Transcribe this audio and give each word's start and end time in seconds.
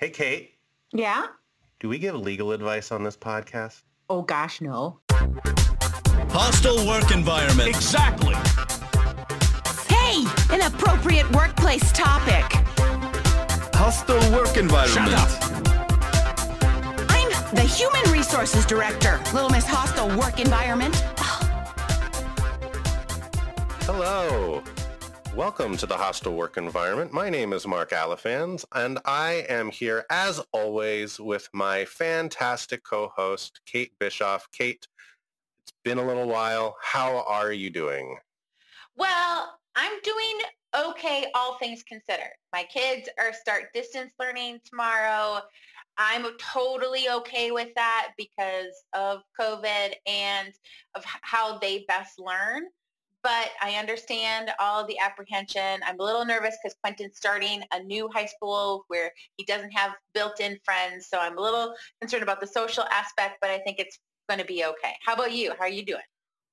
Hey, 0.00 0.08
Kate, 0.08 0.54
Yeah? 0.92 1.26
do 1.78 1.88
we 1.90 1.98
give 1.98 2.14
legal 2.14 2.52
advice 2.52 2.90
on 2.90 3.04
this 3.04 3.18
podcast? 3.18 3.82
Oh 4.08 4.22
gosh, 4.22 4.62
no. 4.62 5.00
Hostile 6.30 6.86
work 6.86 7.10
environment. 7.10 7.68
Exactly. 7.68 8.34
Hey, 9.88 10.24
an 10.54 10.62
appropriate 10.62 11.30
workplace 11.32 11.92
topic. 11.92 12.44
Hostile 13.74 14.16
work 14.32 14.56
environment. 14.56 15.10
Shut 15.10 15.12
up. 15.12 15.28
I'm 17.10 17.28
the 17.54 17.60
Human 17.62 18.10
Resources 18.10 18.64
Director. 18.64 19.20
Little 19.34 19.50
Miss 19.50 19.66
Hostile 19.66 20.08
Work 20.18 20.40
Environment. 20.40 20.94
Hello. 23.84 24.62
Welcome 25.36 25.76
to 25.76 25.86
the 25.86 25.96
Hostile 25.96 26.34
Work 26.34 26.56
Environment. 26.56 27.12
My 27.12 27.30
name 27.30 27.52
is 27.52 27.64
Mark 27.64 27.90
Alifans, 27.90 28.64
and 28.74 28.98
I 29.04 29.46
am 29.48 29.70
here, 29.70 30.04
as 30.10 30.40
always, 30.52 31.20
with 31.20 31.48
my 31.54 31.84
fantastic 31.84 32.82
co-host, 32.82 33.60
Kate 33.64 33.92
Bischoff. 34.00 34.48
Kate, 34.50 34.88
it's 35.62 35.72
been 35.84 35.98
a 35.98 36.06
little 36.06 36.26
while. 36.26 36.76
How 36.82 37.24
are 37.28 37.52
you 37.52 37.70
doing? 37.70 38.18
Well, 38.96 39.56
I'm 39.76 40.00
doing 40.02 40.40
okay, 40.90 41.26
all 41.34 41.56
things 41.58 41.84
considered. 41.84 42.34
My 42.52 42.64
kids 42.64 43.08
are 43.18 43.32
start 43.32 43.72
distance 43.72 44.12
learning 44.18 44.60
tomorrow. 44.68 45.42
I'm 45.96 46.26
totally 46.38 47.08
okay 47.08 47.52
with 47.52 47.68
that 47.76 48.10
because 48.18 48.82
of 48.94 49.20
COVID 49.40 49.92
and 50.06 50.52
of 50.96 51.04
how 51.04 51.58
they 51.58 51.84
best 51.86 52.18
learn. 52.18 52.64
But 53.22 53.50
I 53.60 53.74
understand 53.74 54.50
all 54.58 54.86
the 54.86 54.98
apprehension. 54.98 55.80
I'm 55.86 56.00
a 56.00 56.02
little 56.02 56.24
nervous 56.24 56.56
because 56.62 56.76
Quentin's 56.82 57.16
starting 57.16 57.62
a 57.72 57.82
new 57.82 58.08
high 58.14 58.26
school 58.26 58.84
where 58.88 59.12
he 59.36 59.44
doesn't 59.44 59.72
have 59.72 59.92
built-in 60.14 60.58
friends. 60.64 61.08
So 61.08 61.18
I'm 61.18 61.36
a 61.36 61.40
little 61.40 61.74
concerned 62.00 62.22
about 62.22 62.40
the 62.40 62.46
social 62.46 62.84
aspect, 62.90 63.36
but 63.42 63.50
I 63.50 63.58
think 63.58 63.78
it's 63.78 63.98
going 64.28 64.40
to 64.40 64.46
be 64.46 64.64
okay. 64.64 64.94
How 65.04 65.14
about 65.14 65.32
you? 65.32 65.52
How 65.58 65.64
are 65.64 65.68
you 65.68 65.84
doing? 65.84 66.00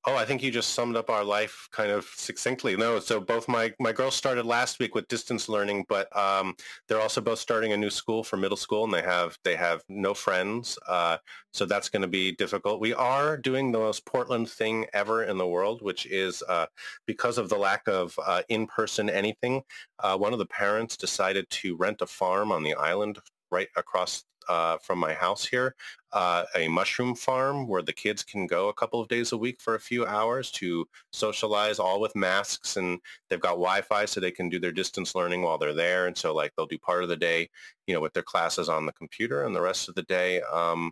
Oh, 0.10 0.16
I 0.16 0.24
think 0.24 0.42
you 0.42 0.52
just 0.52 0.70
summed 0.70 0.96
up 0.96 1.10
our 1.10 1.26
life 1.26 1.68
kind 1.74 1.92
of 1.92 2.06
succinctly. 2.16 2.78
No, 2.78 2.98
so 2.98 3.20
both 3.20 3.50
my, 3.50 3.74
my 3.78 3.92
girls 3.92 4.16
started 4.16 4.46
last 4.46 4.80
week 4.80 4.96
with 4.96 5.06
distance 5.10 5.50
learning, 5.50 5.84
but 5.90 6.08
um, 6.16 6.56
they're 6.88 7.02
also 7.02 7.20
both 7.20 7.40
starting 7.40 7.74
a 7.74 7.78
new 7.78 7.90
school 7.90 8.24
for 8.24 8.38
middle 8.38 8.56
school, 8.56 8.86
and 8.86 8.94
they 8.94 9.02
have 9.02 9.38
they 9.44 9.58
have 9.58 9.84
no 9.90 10.14
friends, 10.14 10.80
uh, 10.88 11.18
so 11.52 11.66
that's 11.66 11.90
going 11.90 12.04
to 12.04 12.08
be 12.08 12.32
difficult. 12.32 12.80
We 12.80 12.94
are 12.94 13.36
doing 13.36 13.74
the 13.74 13.80
most 13.80 14.06
Portland 14.06 14.50
thing 14.50 14.86
ever 14.94 15.26
in 15.26 15.38
the 15.38 15.46
world, 15.46 15.82
which 15.82 16.06
is 16.06 16.42
uh, 16.48 16.68
because 17.06 17.38
of 17.38 17.50
the 17.50 17.58
lack 17.58 17.86
of 17.90 18.18
uh, 18.26 18.44
in-person 18.48 19.10
anything. 19.10 19.62
Uh, 20.00 20.18
one 20.18 20.32
of 20.32 20.40
the 20.40 20.46
parents 20.46 20.96
decided 20.96 21.50
to 21.50 21.76
rent 21.76 22.02
a 22.02 22.08
farm 22.08 22.54
on 22.54 22.64
the 22.64 22.76
island 22.76 23.20
right 23.52 23.68
across 23.76 24.24
uh, 24.50 24.78
from 24.78 25.00
my 25.00 25.14
house 25.14 25.46
here, 25.46 25.76
uh, 26.14 26.44
a 26.56 26.68
mushroom 26.68 27.16
farm 27.16 27.68
where 27.68 27.82
the 27.82 27.94
kids 27.94 28.24
can 28.24 28.48
go 28.48 28.70
a 28.70 28.74
couple 28.74 29.02
of 29.02 29.08
days 29.08 29.32
a 29.32 29.38
week 29.38 29.60
for 29.60 29.76
a 29.76 29.80
few 29.80 30.06
hours 30.06 30.52
to 30.52 30.88
socialize, 31.12 31.80
all 31.80 32.00
with 32.00 32.16
masks, 32.16 32.78
and 32.78 33.00
they've 33.30 33.40
got 33.42 33.52
Wi-Fi 33.52 34.06
so 34.06 34.20
they 34.20 34.32
can 34.32 34.50
do 34.50 34.60
their 34.60 34.72
distance 34.72 35.16
learning 35.16 35.42
while 35.42 35.58
they're 35.58 35.74
there. 35.74 36.08
And 36.08 36.18
so, 36.18 36.34
like, 36.34 36.54
they'll 36.56 36.66
do 36.66 36.78
part 36.78 37.04
of 37.04 37.10
the 37.10 37.18
day, 37.18 37.50
you 37.88 37.94
know, 37.94 38.02
with 38.02 38.14
their 38.14 38.24
classes 38.24 38.70
on 38.70 38.86
the 38.86 38.94
computer, 38.94 39.44
and 39.44 39.56
the 39.56 39.62
rest 39.62 39.90
of 39.90 39.96
the 39.96 40.04
day, 40.04 40.42
um, 40.42 40.92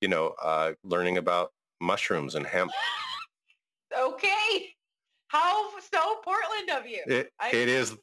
you 0.00 0.08
know, 0.08 0.34
uh, 0.42 0.72
learning 0.82 1.18
about 1.18 1.52
mushrooms 1.80 2.34
and 2.34 2.46
hemp. 2.46 2.72
Okay. 3.98 4.68
How 5.28 5.70
so 5.92 6.16
Portland 6.22 6.70
of 6.70 6.86
you? 6.86 7.02
It, 7.06 7.32
I- 7.40 7.48
it 7.50 7.68
is 7.68 7.96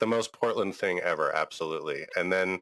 the 0.00 0.06
most 0.06 0.32
Portland 0.32 0.74
thing 0.74 1.00
ever, 1.00 1.34
absolutely. 1.34 2.06
And 2.16 2.32
then, 2.32 2.60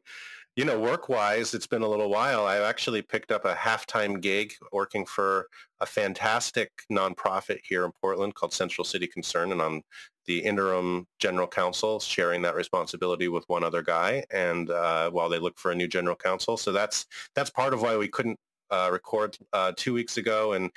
you 0.55 0.65
know, 0.65 0.79
work-wise, 0.79 1.53
it's 1.53 1.65
been 1.65 1.81
a 1.81 1.87
little 1.87 2.09
while. 2.09 2.45
I 2.45 2.57
actually 2.57 3.01
picked 3.01 3.31
up 3.31 3.43
a 3.45 3.55
half-time 3.55 4.19
gig 4.19 4.53
working 4.71 5.05
for 5.05 5.47
a 5.79 5.85
fantastic 5.85 6.69
nonprofit 6.91 7.59
here 7.63 7.85
in 7.85 7.91
Portland 7.99 8.35
called 8.35 8.53
Central 8.53 8.85
City 8.85 9.07
Concern, 9.07 9.51
and 9.51 9.61
I'm 9.61 9.81
the 10.25 10.39
interim 10.39 11.07
general 11.19 11.47
counsel, 11.47 11.99
sharing 11.99 12.43
that 12.43 12.55
responsibility 12.55 13.27
with 13.27 13.43
one 13.47 13.63
other 13.63 13.81
guy, 13.81 14.23
and 14.31 14.69
uh, 14.69 15.09
while 15.09 15.27
they 15.27 15.39
look 15.39 15.57
for 15.57 15.71
a 15.71 15.75
new 15.75 15.87
general 15.87 16.15
counsel, 16.15 16.55
so 16.55 16.71
that's 16.71 17.07
that's 17.35 17.49
part 17.49 17.73
of 17.73 17.81
why 17.81 17.97
we 17.97 18.07
couldn't 18.07 18.39
uh, 18.69 18.89
record 18.91 19.37
uh, 19.53 19.73
two 19.75 19.93
weeks 19.93 20.17
ago, 20.17 20.53
and 20.53 20.71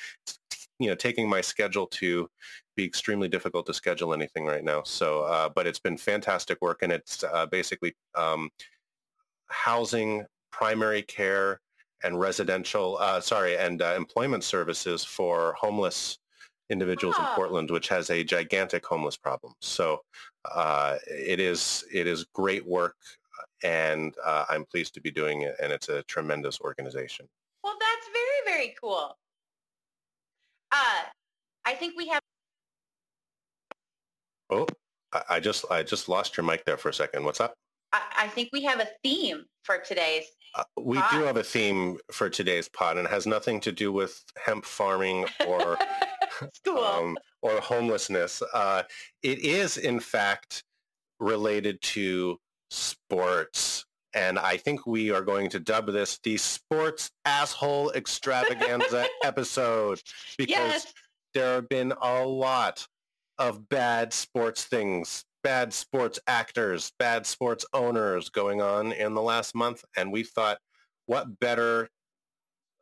you 0.78 0.88
know, 0.88 0.94
taking 0.94 1.28
my 1.28 1.40
schedule 1.40 1.86
to 1.86 2.28
be 2.76 2.84
extremely 2.84 3.28
difficult 3.28 3.66
to 3.66 3.74
schedule 3.74 4.12
anything 4.12 4.44
right 4.44 4.64
now. 4.64 4.82
So, 4.82 5.22
uh, 5.22 5.48
but 5.48 5.66
it's 5.66 5.78
been 5.78 5.96
fantastic 5.96 6.60
work, 6.60 6.82
and 6.82 6.92
it's 6.92 7.24
uh, 7.24 7.46
basically 7.46 7.94
um, 8.14 8.50
housing, 9.48 10.24
primary 10.52 11.02
care, 11.02 11.60
and 12.02 12.20
residential, 12.20 12.98
uh, 13.00 13.20
sorry, 13.20 13.56
and 13.56 13.82
uh, 13.82 13.94
employment 13.96 14.44
services 14.44 15.04
for 15.04 15.54
homeless 15.58 16.18
individuals 16.68 17.16
in 17.16 17.24
Ah. 17.24 17.34
Portland, 17.36 17.70
which 17.70 17.88
has 17.88 18.10
a 18.10 18.22
gigantic 18.24 18.84
homeless 18.84 19.16
problem. 19.16 19.54
So, 19.60 20.02
uh, 20.52 20.96
it 21.08 21.40
is 21.40 21.84
it 21.92 22.06
is 22.06 22.24
great 22.32 22.66
work, 22.66 22.96
and 23.62 24.14
uh, 24.24 24.44
I'm 24.48 24.64
pleased 24.64 24.94
to 24.94 25.00
be 25.00 25.10
doing 25.10 25.42
it, 25.42 25.54
and 25.60 25.72
it's 25.72 25.88
a 25.88 26.02
tremendous 26.04 26.60
organization. 26.60 27.28
Well, 27.62 27.76
that's 27.80 28.06
very, 28.12 28.56
very 28.56 28.74
cool. 28.80 29.16
Uh, 30.72 31.02
I 31.64 31.74
think 31.74 31.94
we 31.96 32.08
have, 32.08 32.20
Oh, 34.50 34.66
I, 35.12 35.22
I 35.30 35.40
just 35.40 35.64
I 35.70 35.82
just 35.82 36.08
lost 36.08 36.36
your 36.36 36.44
mic 36.44 36.64
there 36.64 36.76
for 36.76 36.88
a 36.90 36.94
second. 36.94 37.24
What's 37.24 37.40
up? 37.40 37.54
I, 37.96 38.24
I 38.24 38.28
think 38.28 38.50
we 38.52 38.62
have 38.64 38.80
a 38.80 38.88
theme 39.02 39.44
for 39.62 39.78
today's. 39.78 40.24
Uh, 40.54 40.64
we 40.78 40.98
Pod. 40.98 41.10
do 41.10 41.22
have 41.24 41.36
a 41.36 41.42
theme 41.42 41.98
for 42.10 42.30
today's 42.30 42.68
pod, 42.68 42.96
and 42.96 43.06
it 43.06 43.10
has 43.10 43.26
nothing 43.26 43.60
to 43.60 43.72
do 43.72 43.92
with 43.92 44.24
hemp 44.42 44.64
farming 44.64 45.26
or 45.46 45.78
um, 46.78 47.16
or 47.42 47.60
homelessness. 47.60 48.42
Uh, 48.52 48.82
it 49.22 49.38
is, 49.40 49.76
in 49.76 50.00
fact, 50.00 50.64
related 51.20 51.80
to 51.82 52.38
sports. 52.70 53.84
And 54.14 54.38
I 54.38 54.56
think 54.56 54.86
we 54.86 55.10
are 55.10 55.20
going 55.20 55.50
to 55.50 55.60
dub 55.60 55.86
this 55.92 56.18
the 56.22 56.38
sports 56.38 57.10
asshole 57.24 57.90
extravaganza 57.92 59.06
episode 59.24 60.00
because 60.38 60.48
yes. 60.48 60.94
there 61.34 61.54
have 61.56 61.68
been 61.68 61.92
a 62.00 62.24
lot 62.24 62.86
of 63.38 63.68
bad 63.68 64.14
sports 64.14 64.64
things, 64.64 65.24
bad 65.46 65.72
sports 65.72 66.18
actors, 66.26 66.90
bad 66.98 67.24
sports 67.24 67.64
owners 67.72 68.28
going 68.30 68.60
on 68.60 68.90
in 68.90 69.14
the 69.14 69.22
last 69.22 69.54
month. 69.54 69.84
And 69.96 70.10
we 70.10 70.24
thought, 70.24 70.58
what 71.06 71.38
better 71.38 71.88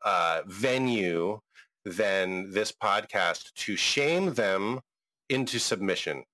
uh, 0.02 0.40
venue 0.46 1.40
than 1.84 2.50
this 2.50 2.72
podcast 2.72 3.52
to 3.52 3.76
shame 3.76 4.32
them 4.32 4.80
into 5.28 5.58
submission? 5.58 6.24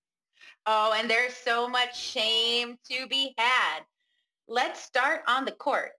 Oh, 0.67 0.95
and 0.97 1.11
there's 1.11 1.35
so 1.35 1.69
much 1.69 2.01
shame 2.01 2.77
to 2.89 3.09
be 3.09 3.35
had. 3.37 3.81
Let's 4.47 4.81
start 4.81 5.23
on 5.27 5.45
the 5.45 5.51
court, 5.51 5.91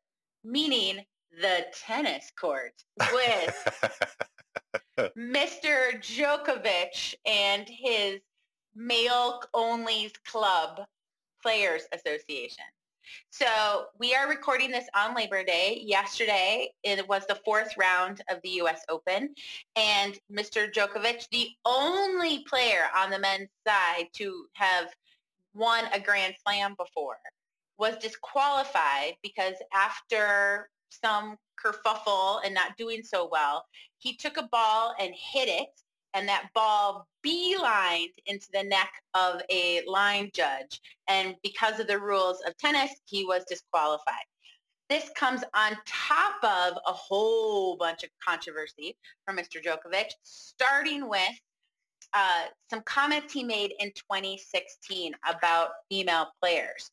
meaning 0.45 1.03
the 1.41 1.65
tennis 1.85 2.31
court 2.39 2.71
with 3.11 3.91
Mr. 5.17 5.99
Djokovic 5.99 7.15
and 7.25 7.67
his 7.67 8.21
Male 8.75 9.41
Only's 9.53 10.13
Club 10.25 10.81
Players 11.41 11.83
Association. 11.93 12.63
So 13.29 13.87
we 13.99 14.13
are 14.13 14.29
recording 14.29 14.71
this 14.71 14.87
on 14.95 15.15
Labor 15.15 15.43
Day. 15.43 15.81
Yesterday, 15.83 16.71
it 16.83 17.07
was 17.07 17.25
the 17.27 17.39
fourth 17.43 17.75
round 17.77 18.21
of 18.29 18.39
the 18.43 18.49
U.S. 18.49 18.83
Open, 18.89 19.33
and 19.75 20.17
Mr. 20.31 20.71
Djokovic, 20.71 21.27
the 21.31 21.49
only 21.65 22.43
player 22.43 22.85
on 22.95 23.09
the 23.09 23.19
men's 23.19 23.49
side 23.67 24.07
to 24.13 24.45
have 24.53 24.87
won 25.53 25.85
a 25.93 25.99
Grand 25.99 26.35
Slam 26.43 26.75
before, 26.77 27.17
was 27.77 27.97
disqualified 27.97 29.15
because 29.23 29.55
after 29.73 30.69
some 30.89 31.37
kerfuffle 31.63 32.39
and 32.45 32.53
not 32.53 32.77
doing 32.77 33.01
so 33.03 33.27
well, 33.31 33.65
he 33.97 34.15
took 34.15 34.37
a 34.37 34.47
ball 34.51 34.93
and 34.99 35.13
hit 35.15 35.47
it, 35.47 35.80
and 36.13 36.27
that 36.27 36.49
ball 36.53 37.07
beelined 37.25 38.13
into 38.25 38.47
the 38.53 38.63
neck 38.63 38.91
of 39.13 39.41
a 39.49 39.83
line 39.87 40.29
judge. 40.33 40.81
And 41.07 41.35
because 41.43 41.79
of 41.79 41.87
the 41.87 41.99
rules 41.99 42.41
of 42.45 42.57
tennis, 42.57 42.91
he 43.05 43.25
was 43.25 43.43
disqualified. 43.47 44.25
This 44.89 45.09
comes 45.15 45.41
on 45.53 45.77
top 45.85 46.43
of 46.43 46.77
a 46.85 46.91
whole 46.91 47.77
bunch 47.77 48.03
of 48.03 48.09
controversy 48.23 48.97
from 49.25 49.37
Mr. 49.37 49.63
Djokovic, 49.63 50.11
starting 50.23 51.07
with 51.07 51.39
uh, 52.13 52.45
some 52.69 52.81
comments 52.81 53.31
he 53.33 53.43
made 53.43 53.73
in 53.79 53.89
2016 53.91 55.13
about 55.29 55.69
female 55.89 56.27
players. 56.41 56.91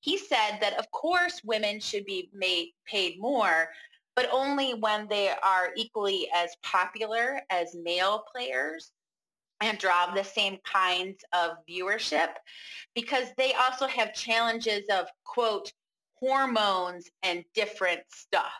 He 0.00 0.18
said 0.18 0.58
that, 0.60 0.78
of 0.78 0.90
course, 0.90 1.40
women 1.44 1.80
should 1.80 2.04
be 2.04 2.30
made 2.34 2.72
paid 2.86 3.18
more, 3.18 3.68
but 4.16 4.28
only 4.32 4.74
when 4.74 5.06
they 5.08 5.30
are 5.30 5.70
equally 5.76 6.28
as 6.34 6.56
popular 6.62 7.40
as 7.50 7.74
male 7.74 8.24
players 8.32 8.92
and 9.60 9.78
draw 9.78 10.12
the 10.12 10.24
same 10.24 10.58
kinds 10.64 11.22
of 11.32 11.52
viewership 11.68 12.30
because 12.94 13.28
they 13.36 13.52
also 13.54 13.86
have 13.86 14.14
challenges 14.14 14.84
of, 14.90 15.06
quote, 15.24 15.72
hormones 16.14 17.08
and 17.22 17.44
different 17.54 18.00
stuff. 18.08 18.52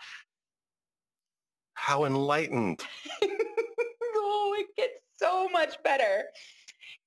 How 1.75 2.05
enlightened. 2.05 2.82
oh, 3.23 4.55
it 4.58 4.67
gets 4.76 5.00
so 5.17 5.49
much 5.49 5.82
better. 5.82 6.25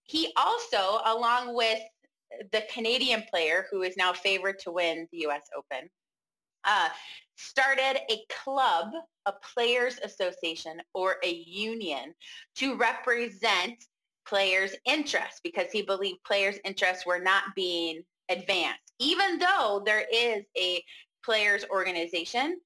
He 0.03 0.31
also, 0.35 0.99
along 1.05 1.55
with 1.55 1.79
the 2.51 2.63
Canadian 2.71 3.23
player 3.29 3.65
who 3.69 3.83
is 3.83 3.95
now 3.97 4.13
favored 4.13 4.59
to 4.59 4.71
win 4.71 5.07
the 5.11 5.19
U.S. 5.19 5.43
Open, 5.55 5.89
uh, 6.63 6.89
started 7.35 7.99
a 8.09 8.19
club, 8.43 8.87
a 9.25 9.33
players 9.53 9.99
association 10.03 10.81
or 10.93 11.15
a 11.23 11.31
union 11.31 12.13
to 12.55 12.75
represent 12.75 13.85
players' 14.25 14.75
interests 14.85 15.41
because 15.43 15.71
he 15.71 15.81
believed 15.81 16.23
players' 16.23 16.59
interests 16.63 17.05
were 17.05 17.19
not 17.19 17.43
being 17.55 18.03
advanced. 18.29 18.93
Even 18.99 19.37
though 19.37 19.81
there 19.85 20.05
is 20.11 20.43
a 20.57 20.83
players 21.23 21.65
organization, 21.69 22.59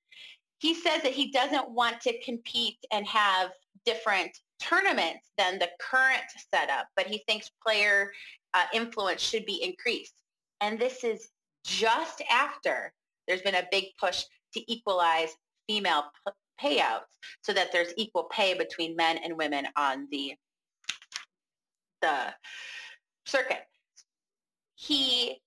he 0.59 0.73
says 0.73 1.01
that 1.03 1.13
he 1.13 1.31
doesn't 1.31 1.69
want 1.69 2.01
to 2.01 2.19
compete 2.23 2.77
and 2.91 3.05
have 3.07 3.51
different 3.85 4.37
tournaments 4.59 5.31
than 5.37 5.59
the 5.59 5.69
current 5.79 6.23
setup, 6.53 6.87
but 6.95 7.05
he 7.07 7.23
thinks 7.27 7.51
player 7.65 8.11
uh, 8.53 8.63
influence 8.73 9.21
should 9.21 9.45
be 9.45 9.63
increased. 9.63 10.15
And 10.61 10.79
this 10.79 11.03
is 11.03 11.29
just 11.63 12.21
after 12.31 12.93
there's 13.27 13.41
been 13.41 13.55
a 13.55 13.67
big 13.71 13.85
push 13.99 14.23
to 14.57 14.71
equalize 14.71 15.29
female 15.67 16.05
p- 16.25 16.33
payouts 16.79 17.03
so 17.43 17.53
that 17.53 17.71
there's 17.71 17.93
equal 17.97 18.23
pay 18.25 18.57
between 18.57 18.95
men 18.95 19.17
and 19.23 19.37
women 19.37 19.67
on 19.75 20.07
the 20.11 20.33
the 22.01 22.33
circuit. 23.25 23.63
He 24.75 25.41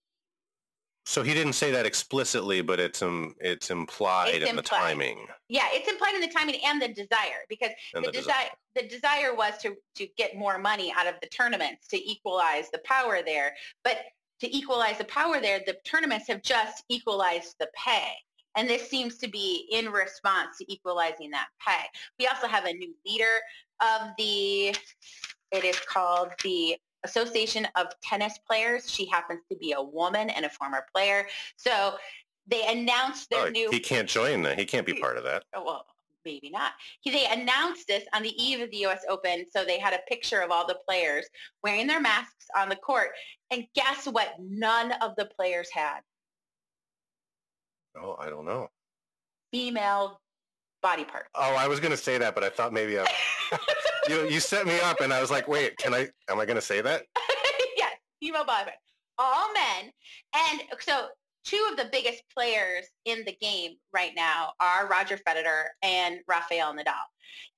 So 1.06 1.22
he 1.22 1.32
didn't 1.34 1.52
say 1.54 1.70
that 1.70 1.86
explicitly, 1.86 2.60
but 2.60 2.80
it's 2.80 3.02
um, 3.02 3.34
it's 3.40 3.70
implied 3.70 4.34
It's 4.34 4.50
in 4.50 4.56
the 4.56 4.62
timing. 4.62 5.26
yeah, 5.48 5.66
it's 5.70 5.88
implied 5.88 6.14
in 6.14 6.20
the 6.20 6.28
timing 6.28 6.56
and 6.64 6.82
the 6.82 6.88
desire 6.88 7.42
because 7.48 7.70
And 7.94 8.04
the 8.04 8.08
the 8.10 8.18
desire 8.18 8.48
the 8.74 8.88
desire 8.88 9.34
was 9.34 9.58
to 9.62 9.76
to 9.96 10.06
get 10.16 10.36
more 10.36 10.58
money 10.58 10.92
out 10.96 11.06
of 11.06 11.14
the 11.22 11.28
tournaments 11.28 11.86
to 11.88 11.96
equalize 12.10 12.68
the 12.70 12.80
power 12.84 13.20
there 13.24 13.54
but 13.84 13.98
to 14.40 14.56
equalize 14.56 14.98
the 14.98 15.04
power 15.04 15.40
there 15.40 15.60
the 15.66 15.76
tournaments 15.84 16.26
have 16.28 16.42
just 16.42 16.84
equalized 16.88 17.54
the 17.60 17.68
pay 17.76 18.12
and 18.56 18.68
this 18.68 18.88
seems 18.88 19.16
to 19.18 19.28
be 19.28 19.68
in 19.72 19.90
response 19.90 20.58
to 20.58 20.72
equalizing 20.72 21.30
that 21.30 21.48
pay 21.66 21.84
we 22.18 22.26
also 22.26 22.46
have 22.46 22.64
a 22.64 22.72
new 22.72 22.94
leader 23.06 23.24
of 23.80 24.08
the 24.18 24.68
it 25.52 25.64
is 25.64 25.78
called 25.80 26.30
the 26.42 26.76
association 27.04 27.66
of 27.76 27.86
tennis 28.02 28.38
players 28.46 28.90
she 28.90 29.06
happens 29.06 29.40
to 29.50 29.56
be 29.56 29.72
a 29.72 29.82
woman 29.82 30.28
and 30.30 30.44
a 30.44 30.50
former 30.50 30.84
player 30.94 31.26
so 31.56 31.94
they 32.46 32.66
announced 32.66 33.30
their 33.30 33.46
Oh, 33.46 33.50
new 33.50 33.70
he 33.70 33.80
can't 33.80 34.08
join 34.08 34.42
that. 34.42 34.58
He 34.58 34.64
can't 34.64 34.86
be 34.86 34.94
part 34.94 35.16
of 35.16 35.24
that. 35.24 35.44
oh, 35.54 35.62
well, 35.64 35.86
maybe 36.24 36.50
not. 36.50 36.72
He, 37.00 37.10
they 37.10 37.26
announced 37.26 37.86
this 37.86 38.04
on 38.12 38.22
the 38.22 38.42
eve 38.42 38.60
of 38.60 38.70
the 38.70 38.78
U.S. 38.78 39.02
Open, 39.08 39.46
so 39.50 39.64
they 39.64 39.78
had 39.78 39.94
a 39.94 40.00
picture 40.08 40.40
of 40.40 40.50
all 40.50 40.66
the 40.66 40.78
players 40.86 41.26
wearing 41.62 41.86
their 41.86 42.00
masks 42.00 42.46
on 42.58 42.68
the 42.68 42.76
court. 42.76 43.10
And 43.50 43.66
guess 43.74 44.06
what? 44.06 44.34
None 44.40 44.92
of 45.00 45.14
the 45.16 45.26
players 45.26 45.68
had 45.72 46.00
Oh, 47.96 48.16
I 48.18 48.30
don't 48.30 48.44
know. 48.44 48.68
female 49.52 50.20
body 50.82 51.04
part. 51.04 51.26
Oh, 51.34 51.54
I 51.56 51.66
was 51.68 51.80
going 51.80 51.90
to 51.90 51.96
say 51.96 52.18
that, 52.18 52.34
but 52.34 52.44
I 52.44 52.48
thought 52.48 52.72
maybe 52.72 52.98
I, 52.98 53.06
you 54.08 54.28
you 54.28 54.40
set 54.40 54.66
me 54.66 54.78
up, 54.80 55.00
and 55.00 55.12
I 55.12 55.20
was 55.20 55.30
like, 55.30 55.48
wait, 55.48 55.76
can 55.76 55.94
I? 55.94 56.08
Am 56.28 56.40
I 56.40 56.46
going 56.46 56.56
to 56.56 56.62
say 56.62 56.80
that? 56.80 57.04
yes, 57.76 57.92
female 58.20 58.44
body 58.44 58.64
part. 58.64 58.76
All 59.18 59.52
men. 59.52 59.92
And 60.34 60.62
so 60.80 61.08
two 61.44 61.68
of 61.70 61.76
the 61.76 61.88
biggest 61.92 62.22
players 62.34 62.86
in 63.04 63.22
the 63.26 63.36
game 63.40 63.72
right 63.92 64.12
now 64.16 64.52
are 64.60 64.88
Roger 64.88 65.18
Federer 65.18 65.64
and 65.82 66.20
Rafael 66.26 66.72
Nadal. 66.74 66.94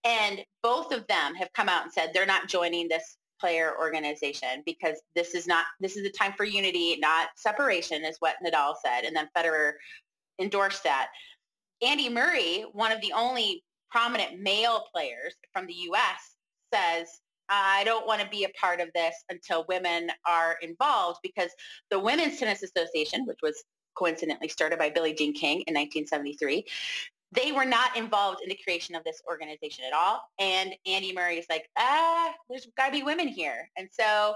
And 0.05 0.45
both 0.63 0.93
of 0.93 1.07
them 1.07 1.35
have 1.35 1.53
come 1.53 1.69
out 1.69 1.85
and 1.85 1.93
said 1.93 2.11
they're 2.13 2.27
not 2.27 2.49
joining 2.49 2.89
this 2.89 3.17
player 3.41 3.73
organization 3.79 4.63
because 4.65 5.01
this 5.15 5.35
is 5.35 5.47
not 5.47 5.67
this 5.81 5.97
is 5.97 6.07
a 6.07 6.11
time 6.11 6.33
for 6.37 6.45
unity, 6.45 6.97
not 7.01 7.29
separation 7.37 8.05
is 8.05 8.17
what 8.21 8.37
Nadal 8.45 8.75
said. 8.85 9.05
And 9.05 9.15
then 9.15 9.29
Federer 9.37 9.73
endorsed 10.43 10.85
that. 10.85 11.09
Andy 11.83 12.09
Murray, 12.09 12.65
one 12.73 12.93
of 12.93 13.01
the 13.01 13.13
only 13.13 13.65
prominent 13.91 14.41
male 14.41 14.85
players 14.93 15.35
from 15.53 15.67
the 15.67 15.75
US, 15.75 16.37
says 16.73 17.09
I 17.49 17.85
don't 17.85 18.07
want 18.07 18.23
to 18.23 18.29
be 18.29 18.45
a 18.45 18.49
part 18.51 18.81
of 18.81 18.89
this 18.95 19.15
until 19.29 19.67
women 19.69 20.11
are 20.27 20.57
involved 20.63 21.21
because 21.23 21.51
the 21.91 21.99
Women's 21.99 22.39
Tennis 22.39 22.63
Association, 22.63 23.27
which 23.27 23.41
was 23.43 23.63
coincidentally 23.95 24.49
started 24.49 24.79
by 24.79 24.89
Billie 24.89 25.13
Jean 25.13 25.35
King 25.35 25.63
in 25.67 25.75
1973, 25.75 26.65
they 27.33 27.53
were 27.53 27.65
not 27.65 27.97
involved 27.97 28.41
in 28.43 28.49
the 28.49 28.59
creation 28.63 28.95
of 28.95 29.05
this 29.05 29.21
organization 29.29 29.85
at 29.87 29.93
all. 29.93 30.23
And 30.39 30.75
Andy 30.87 31.13
Murray 31.13 31.39
is 31.39 31.47
like, 31.51 31.69
ah, 31.79 32.33
there's 32.49 32.67
got 32.77 32.87
to 32.87 32.93
be 32.93 33.03
women 33.03 33.29
here. 33.29 33.69
And 33.77 33.89
so 33.91 34.35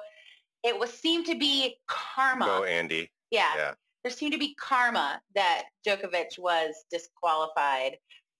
it 0.62 0.78
was 0.78 0.90
seemed 0.90 1.26
to 1.26 1.38
be 1.38 1.76
karma. 1.86 2.46
Go, 2.46 2.64
Andy. 2.64 3.10
yeah, 3.30 3.52
Yeah. 3.56 3.72
There 4.06 4.12
seemed 4.12 4.32
to 4.32 4.38
be 4.38 4.54
karma 4.54 5.20
that 5.34 5.64
Djokovic 5.84 6.38
was 6.38 6.84
disqualified 6.92 7.96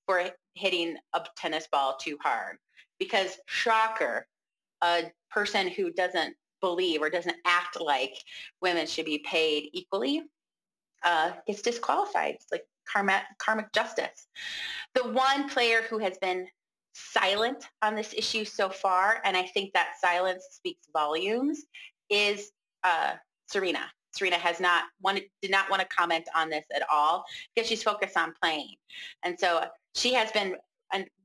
for 0.06 0.30
hitting 0.54 0.96
a 1.12 1.24
tennis 1.36 1.66
ball 1.72 1.96
too 2.00 2.16
hard 2.22 2.58
because 3.00 3.36
shocker, 3.46 4.28
a 4.84 5.10
person 5.28 5.66
who 5.66 5.90
doesn't 5.90 6.36
believe 6.60 7.02
or 7.02 7.10
doesn't 7.10 7.38
act 7.44 7.80
like 7.80 8.12
women 8.62 8.86
should 8.86 9.06
be 9.06 9.24
paid 9.28 9.70
equally 9.72 10.22
uh, 11.02 11.32
gets 11.48 11.62
disqualified. 11.62 12.36
It's 12.36 12.46
like 12.52 12.64
karma, 12.88 13.22
karmic 13.40 13.72
justice. 13.72 14.28
The 14.94 15.08
one 15.08 15.48
player 15.48 15.82
who 15.90 15.98
has 15.98 16.16
been 16.18 16.46
silent 16.92 17.66
on 17.82 17.96
this 17.96 18.14
issue 18.16 18.44
so 18.44 18.68
far, 18.68 19.20
and 19.24 19.36
I 19.36 19.42
think 19.42 19.72
that 19.72 19.94
silence 20.00 20.44
speaks 20.52 20.86
volumes, 20.92 21.64
is 22.08 22.52
uh, 22.84 23.14
Serena. 23.48 23.90
Serena 24.16 24.36
has 24.36 24.60
not 24.60 24.84
wanted, 25.02 25.24
did 25.42 25.50
not 25.50 25.68
want 25.70 25.82
to 25.82 25.88
comment 25.88 26.26
on 26.34 26.48
this 26.50 26.64
at 26.74 26.82
all 26.90 27.24
because 27.54 27.68
she's 27.68 27.82
focused 27.82 28.16
on 28.16 28.32
playing. 28.42 28.74
And 29.24 29.38
so 29.38 29.64
she 29.94 30.12
has 30.14 30.30
been 30.32 30.56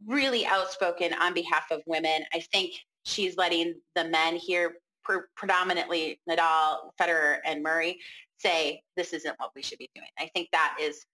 really 0.06 0.46
outspoken 0.46 1.14
on 1.14 1.34
behalf 1.34 1.72
of 1.72 1.82
women. 1.86 2.24
I 2.34 2.40
think 2.52 2.74
she's 3.04 3.38
letting 3.38 3.76
the 3.96 4.06
men 4.06 4.36
here, 4.36 4.76
pre- 5.04 5.20
predominantly 5.36 6.20
Nadal, 6.30 6.92
Federer, 7.00 7.38
and 7.46 7.64
Murray, 7.64 8.00
say 8.40 8.82
this 8.98 9.14
isn't 9.14 9.36
what 9.40 9.52
we 9.56 9.62
should 9.62 9.78
be 9.78 9.90
doing. 9.96 10.08
I 10.20 10.30
think 10.34 10.50
that 10.52 10.76
is 10.82 11.06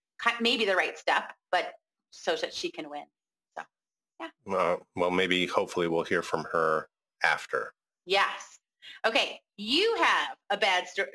maybe 0.42 0.66
the 0.66 0.76
right 0.76 0.98
step, 0.98 1.34
but 1.52 1.74
so 2.12 2.36
that 2.38 2.54
she 2.54 2.72
can 2.72 2.90
win. 2.90 3.04
So, 3.58 3.64
Uh, 4.56 4.78
well, 4.96 5.12
maybe 5.12 5.46
hopefully 5.46 5.88
we'll 5.88 6.04
hear 6.04 6.22
from 6.24 6.46
her 6.52 6.90
after. 7.24 7.74
Yes. 8.06 8.60
Okay. 9.06 9.40
You 9.58 9.96
have 10.02 10.38
a 10.50 10.58
bad 10.58 10.88
sto- 10.88 11.06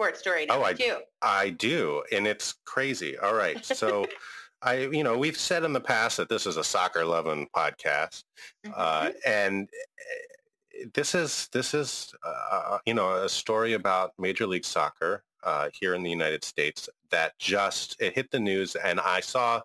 sports 0.00 0.20
story 0.20 0.46
now 0.46 0.60
Oh, 0.60 0.62
I- 0.64 0.72
too. 0.72 0.96
I 1.20 1.50
do, 1.50 2.02
and 2.10 2.26
it's 2.26 2.54
crazy. 2.64 3.18
All 3.18 3.34
right, 3.34 3.62
so 3.64 4.06
I, 4.62 4.78
you 4.78 5.04
know, 5.04 5.16
we've 5.18 5.36
said 5.36 5.62
in 5.64 5.72
the 5.74 5.80
past 5.80 6.16
that 6.16 6.28
this 6.30 6.46
is 6.46 6.56
a 6.56 6.64
soccer 6.64 7.04
loving 7.04 7.48
podcast, 7.54 8.24
uh, 8.74 9.02
Mhm. 9.08 9.14
and 9.26 9.68
uh, 9.68 10.86
this 10.94 11.14
is 11.14 11.48
this 11.52 11.74
is 11.74 12.14
uh, 12.24 12.78
you 12.86 12.94
know 12.94 13.12
a 13.14 13.28
story 13.28 13.74
about 13.74 14.12
Major 14.18 14.46
League 14.46 14.64
Soccer 14.64 15.22
uh, 15.44 15.68
here 15.78 15.94
in 15.94 16.02
the 16.02 16.10
United 16.10 16.44
States 16.44 16.88
that 17.10 17.38
just 17.38 18.00
it 18.00 18.14
hit 18.14 18.30
the 18.30 18.40
news, 18.40 18.76
and 18.76 18.98
I 19.00 19.20
saw 19.20 19.60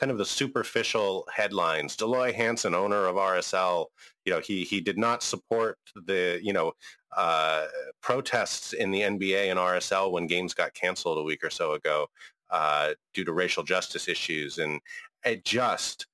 kind 0.00 0.10
of 0.10 0.16
the 0.16 0.24
superficial 0.24 1.28
headlines. 1.32 1.94
Dell 1.94 2.08
Loy 2.08 2.32
Hansen, 2.32 2.74
owner 2.74 3.04
of 3.04 3.16
RSL, 3.16 3.86
you 4.24 4.32
know, 4.32 4.40
he 4.40 4.64
he 4.64 4.80
did 4.80 4.96
not 4.96 5.22
support 5.22 5.78
the 5.94 6.40
you 6.42 6.54
know 6.54 6.72
uh, 7.16 7.66
protests 8.00 8.72
in 8.72 8.90
the 8.90 9.02
NBA 9.02 9.50
and 9.50 9.58
RSL 9.58 10.10
when 10.10 10.26
games 10.26 10.54
got 10.54 10.72
canceled 10.72 11.18
a 11.18 11.22
week 11.22 11.44
or 11.44 11.50
so 11.50 11.72
ago 11.72 12.06
uh, 12.48 12.94
due 13.12 13.24
to 13.24 13.32
racial 13.32 13.62
justice 13.62 14.08
issues, 14.08 14.58
and 14.58 14.80
it 15.24 15.44
just 15.44 16.06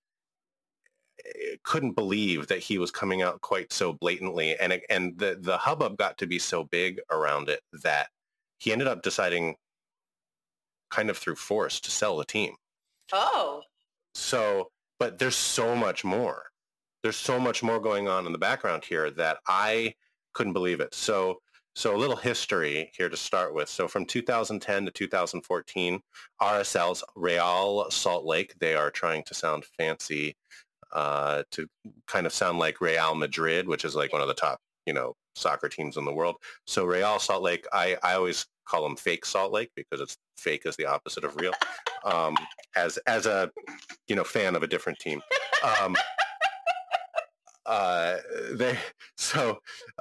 couldn't 1.62 1.92
believe 1.92 2.46
that 2.48 2.58
he 2.58 2.78
was 2.78 2.90
coming 2.90 3.22
out 3.22 3.40
quite 3.40 3.72
so 3.72 3.92
blatantly, 3.92 4.56
and 4.58 4.80
and 4.90 5.16
the 5.16 5.38
the 5.40 5.56
hubbub 5.56 5.96
got 5.96 6.18
to 6.18 6.26
be 6.26 6.40
so 6.40 6.64
big 6.64 6.98
around 7.12 7.48
it 7.48 7.60
that 7.84 8.08
he 8.58 8.72
ended 8.72 8.88
up 8.88 9.02
deciding, 9.02 9.54
kind 10.90 11.08
of 11.08 11.16
through 11.16 11.36
force, 11.36 11.78
to 11.80 11.90
sell 11.92 12.16
the 12.16 12.24
team. 12.24 12.54
Oh, 13.12 13.62
So, 14.16 14.70
but 14.98 15.18
there's 15.18 15.36
so 15.36 15.76
much 15.76 16.02
more. 16.02 16.44
There's 17.02 17.18
so 17.18 17.38
much 17.38 17.62
more 17.62 17.78
going 17.78 18.08
on 18.08 18.24
in 18.24 18.32
the 18.32 18.38
background 18.38 18.82
here 18.82 19.10
that 19.10 19.38
I 19.46 19.94
couldn't 20.32 20.54
believe 20.54 20.80
it. 20.80 20.94
So, 20.94 21.36
so 21.74 21.94
a 21.94 21.98
little 21.98 22.16
history 22.16 22.90
here 22.96 23.10
to 23.10 23.16
start 23.16 23.54
with. 23.54 23.68
So 23.68 23.86
from 23.86 24.06
2010 24.06 24.86
to 24.86 24.90
2014, 24.90 26.00
RSL's 26.40 27.04
Real 27.14 27.90
Salt 27.90 28.24
Lake, 28.24 28.54
they 28.58 28.74
are 28.74 28.90
trying 28.90 29.22
to 29.24 29.34
sound 29.34 29.66
fancy 29.76 30.34
uh, 30.94 31.42
to 31.50 31.68
kind 32.06 32.24
of 32.24 32.32
sound 32.32 32.58
like 32.58 32.80
Real 32.80 33.14
Madrid, 33.14 33.68
which 33.68 33.84
is 33.84 33.94
like 33.94 34.14
one 34.14 34.22
of 34.22 34.28
the 34.28 34.34
top, 34.34 34.58
you 34.86 34.94
know, 34.94 35.14
soccer 35.34 35.68
teams 35.68 35.98
in 35.98 36.06
the 36.06 36.12
world. 36.12 36.36
So 36.66 36.86
Real 36.86 37.18
Salt 37.18 37.42
Lake, 37.42 37.66
I, 37.70 37.98
I 38.02 38.14
always 38.14 38.46
call 38.64 38.82
them 38.82 38.96
fake 38.96 39.26
Salt 39.26 39.52
Lake 39.52 39.70
because 39.76 40.00
it's 40.00 40.16
fake 40.38 40.62
is 40.64 40.76
the 40.76 40.86
opposite 40.86 41.24
of 41.24 41.36
real. 41.36 41.52
Um, 42.06 42.34
as 42.76 42.98
as 43.06 43.26
a 43.26 43.50
you 44.08 44.16
know 44.16 44.24
fan 44.24 44.54
of 44.56 44.62
a 44.62 44.66
different 44.66 44.98
team. 44.98 45.20
Um, 45.82 45.96
uh, 47.66 48.16
they 48.52 48.78
so 49.16 49.58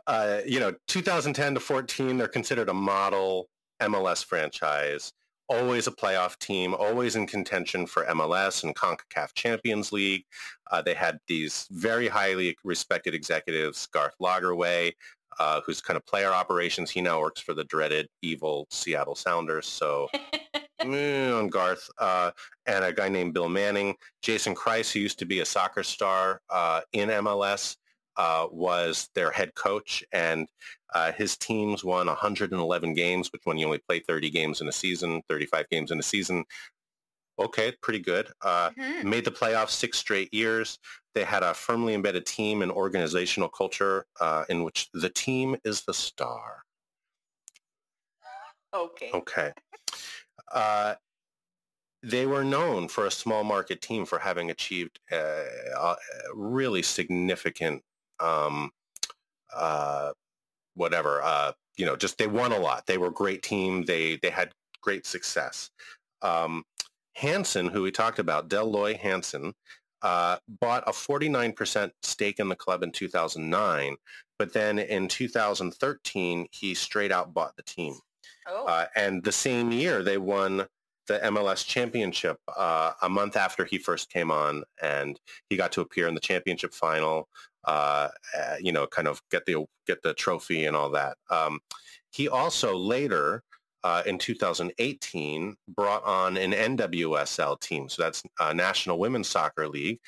uh, 0.07 0.39
you 0.45 0.59
know 0.59 0.73
2010 0.87 1.55
to 1.55 1.59
14 1.59 2.17
they're 2.17 2.27
considered 2.27 2.69
a 2.69 2.73
model 2.73 3.49
MLS 3.81 4.23
franchise 4.23 5.11
always 5.47 5.87
a 5.87 5.91
playoff 5.91 6.37
team, 6.39 6.73
always 6.73 7.15
in 7.15 7.27
contention 7.27 7.85
for 7.85 8.05
MLS 8.05 8.63
and 8.63 8.75
CONCACAF 8.75 9.33
Champions 9.35 9.91
League. 9.91 10.25
Uh, 10.71 10.81
they 10.81 10.93
had 10.93 11.19
these 11.27 11.67
very 11.71 12.07
highly 12.07 12.57
respected 12.63 13.13
executives, 13.13 13.87
Garth 13.87 14.15
Lagerwey, 14.21 14.93
uh, 15.39 15.61
who's 15.65 15.81
kind 15.81 15.97
of 15.97 16.05
player 16.05 16.31
operations. 16.31 16.89
He 16.89 17.01
now 17.01 17.19
works 17.19 17.41
for 17.41 17.53
the 17.53 17.63
dreaded 17.65 18.07
evil 18.21 18.67
Seattle 18.69 19.15
Sounders. 19.15 19.67
So 19.67 20.09
on 20.79 21.47
Garth 21.47 21.89
uh, 21.99 22.31
and 22.65 22.83
a 22.83 22.93
guy 22.93 23.09
named 23.09 23.33
Bill 23.33 23.49
Manning, 23.49 23.95
Jason 24.21 24.55
Kreis, 24.55 24.91
who 24.91 24.99
used 24.99 25.19
to 25.19 25.25
be 25.25 25.39
a 25.39 25.45
soccer 25.45 25.83
star 25.83 26.41
uh, 26.49 26.81
in 26.93 27.09
MLS, 27.09 27.77
uh, 28.17 28.47
was 28.51 29.09
their 29.13 29.31
head 29.31 29.53
coach, 29.55 30.03
and 30.11 30.47
uh, 30.93 31.11
his 31.11 31.35
teams 31.37 31.83
won 31.83 32.07
111 32.07 32.93
games, 32.93 33.29
which 33.33 33.41
when 33.45 33.57
you 33.57 33.65
only 33.65 33.81
play 33.89 33.99
30 33.99 34.29
games 34.29 34.61
in 34.61 34.67
a 34.67 34.71
season, 34.71 35.21
35 35.29 35.69
games 35.69 35.91
in 35.91 35.99
a 35.99 36.03
season, 36.03 36.45
okay, 37.37 37.73
pretty 37.81 37.99
good. 37.99 38.29
Uh, 38.41 38.69
mm-hmm. 38.71 39.09
Made 39.09 39.25
the 39.25 39.31
playoffs 39.31 39.71
six 39.71 39.97
straight 39.97 40.33
years. 40.33 40.79
They 41.13 41.23
had 41.23 41.43
a 41.43 41.53
firmly 41.53 41.93
embedded 41.93 42.25
team 42.25 42.61
and 42.61 42.71
organizational 42.71 43.49
culture 43.49 44.05
uh, 44.21 44.45
in 44.49 44.63
which 44.63 44.89
the 44.93 45.09
team 45.09 45.55
is 45.63 45.81
the 45.81 45.93
star. 45.93 46.63
Okay. 48.73 49.09
Okay. 49.13 49.51
Uh, 50.53 50.95
they 52.03 52.25
were 52.27 52.43
known 52.43 52.87
for 52.87 53.05
a 53.05 53.11
small 53.11 53.43
market 53.43 53.81
team 53.81 54.05
for 54.05 54.19
having 54.19 54.51
achieved 54.51 54.99
a 55.11 55.95
really 56.35 56.83
significant 56.83 57.81
um, 58.19 58.71
uh, 59.55 60.11
whatever. 60.75 61.21
Uh, 61.23 61.53
you 61.77 61.85
know, 61.85 61.95
just 61.95 62.17
they 62.17 62.27
won 62.27 62.51
a 62.51 62.59
lot. 62.59 62.85
They 62.85 62.97
were 62.97 63.07
a 63.07 63.13
great 63.13 63.43
team. 63.43 63.85
They 63.85 64.17
they 64.17 64.29
had 64.29 64.51
great 64.81 65.05
success. 65.05 65.71
Um, 66.21 66.63
Hansen, 67.15 67.67
who 67.67 67.81
we 67.81 67.91
talked 67.91 68.19
about, 68.19 68.49
Dell 68.49 68.69
Loy 68.69 68.95
Hansen, 68.95 69.53
uh, 70.01 70.37
bought 70.47 70.83
a 70.87 70.91
49% 70.91 71.91
stake 72.03 72.39
in 72.39 72.49
the 72.49 72.55
club 72.55 72.83
in 72.83 72.91
2009, 72.91 73.95
but 74.37 74.53
then 74.53 74.79
in 74.79 75.07
2013 75.07 76.47
he 76.51 76.73
straight 76.75 77.11
out 77.11 77.33
bought 77.33 77.55
the 77.55 77.63
team. 77.63 77.95
Oh. 78.47 78.65
Uh, 78.65 78.85
and 78.95 79.23
the 79.23 79.31
same 79.31 79.71
year 79.71 80.03
they 80.03 80.17
won 80.17 80.65
the 81.07 81.19
MLS 81.19 81.65
championship 81.65 82.37
uh, 82.57 82.93
a 83.01 83.09
month 83.09 83.35
after 83.35 83.65
he 83.65 83.77
first 83.77 84.11
came 84.11 84.31
on, 84.31 84.63
and 84.81 85.19
he 85.49 85.55
got 85.55 85.71
to 85.73 85.81
appear 85.81 86.07
in 86.07 86.15
the 86.15 86.19
championship 86.19 86.73
final 86.73 87.27
uh, 87.65 88.09
uh, 88.37 88.55
you 88.59 88.71
know, 88.71 88.85
kind 88.87 89.07
of 89.07 89.21
get 89.31 89.45
the 89.45 89.65
get 89.87 90.01
the 90.03 90.13
trophy 90.13 90.65
and 90.65 90.75
all 90.75 90.91
that. 90.91 91.17
Um, 91.29 91.59
he 92.11 92.27
also 92.27 92.77
later 92.77 93.43
uh, 93.83 94.03
in 94.05 94.17
2018 94.17 95.55
brought 95.75 96.03
on 96.03 96.37
an 96.37 96.51
NWSL 96.51 97.59
team. 97.59 97.89
So 97.89 98.03
that's 98.03 98.23
uh, 98.39 98.53
National 98.53 98.99
Women's 98.99 99.27
Soccer 99.27 99.67
League, 99.67 99.99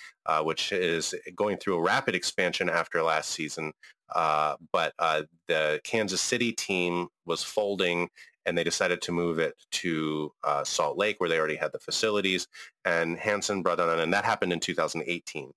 which 0.44 0.72
is 0.72 1.14
going 1.36 1.58
through 1.58 1.78
a 1.78 1.82
rapid 1.82 2.16
expansion 2.16 2.70
after 2.70 3.02
last 3.04 3.32
season. 3.32 3.72
Uh, 4.14 4.56
but 4.72 4.94
uh, 5.00 5.24
the 5.48 5.82
Kansas 5.84 6.22
City 6.22 6.52
team 6.52 7.08
was 7.26 7.44
folding 7.44 8.10
and 8.46 8.58
they 8.58 8.64
decided 8.64 9.02
to 9.02 9.12
move 9.12 9.40
it 9.40 9.56
to 9.72 10.32
uh, 10.46 10.64
Salt 10.64 10.98
Lake 10.98 11.20
where 11.20 11.30
they 11.30 11.38
already 11.38 11.58
had 11.58 11.74
the 11.74 11.80
facilities. 11.80 12.48
And 12.86 13.18
Hansen 13.18 13.62
brought 13.62 13.82
on, 13.82 14.00
and 14.00 14.14
that 14.14 14.24
happened 14.24 14.54
in 14.54 14.62
2018. 14.62 15.52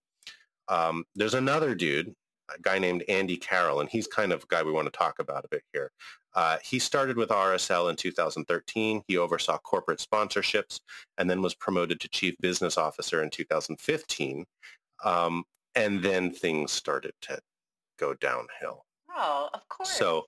Um, 0.68 1.04
there's 1.14 1.34
another 1.34 1.76
dude, 1.76 2.12
a 2.52 2.60
guy 2.60 2.80
named 2.80 3.04
Andy 3.08 3.36
Carroll, 3.36 3.80
and 3.80 3.88
he's 3.88 4.08
kind 4.08 4.32
of 4.32 4.42
a 4.42 4.46
guy 4.48 4.64
we 4.64 4.72
want 4.72 4.86
to 4.86 4.98
talk 4.98 5.20
about 5.20 5.44
a 5.44 5.48
bit 5.48 5.62
here. 5.72 5.92
Uh, 6.34 6.58
he 6.64 6.80
started 6.80 7.16
with 7.16 7.30
RSL 7.30 7.90
in 7.90 7.96
2013. 7.96 9.02
He 9.06 9.16
oversaw 9.16 9.58
corporate 9.58 9.98
sponsorships 9.98 10.80
and 11.16 11.30
then 11.30 11.42
was 11.42 11.54
promoted 11.54 12.00
to 12.00 12.08
chief 12.08 12.34
business 12.40 12.76
officer 12.76 13.22
in 13.22 13.30
2015. 13.30 14.44
Um, 15.04 15.44
and 15.74 16.02
then 16.02 16.32
things 16.32 16.72
started 16.72 17.12
to 17.22 17.38
go 18.00 18.14
downhill. 18.14 18.84
Oh, 19.14 19.50
of 19.52 19.68
course. 19.68 19.90
So 19.90 20.24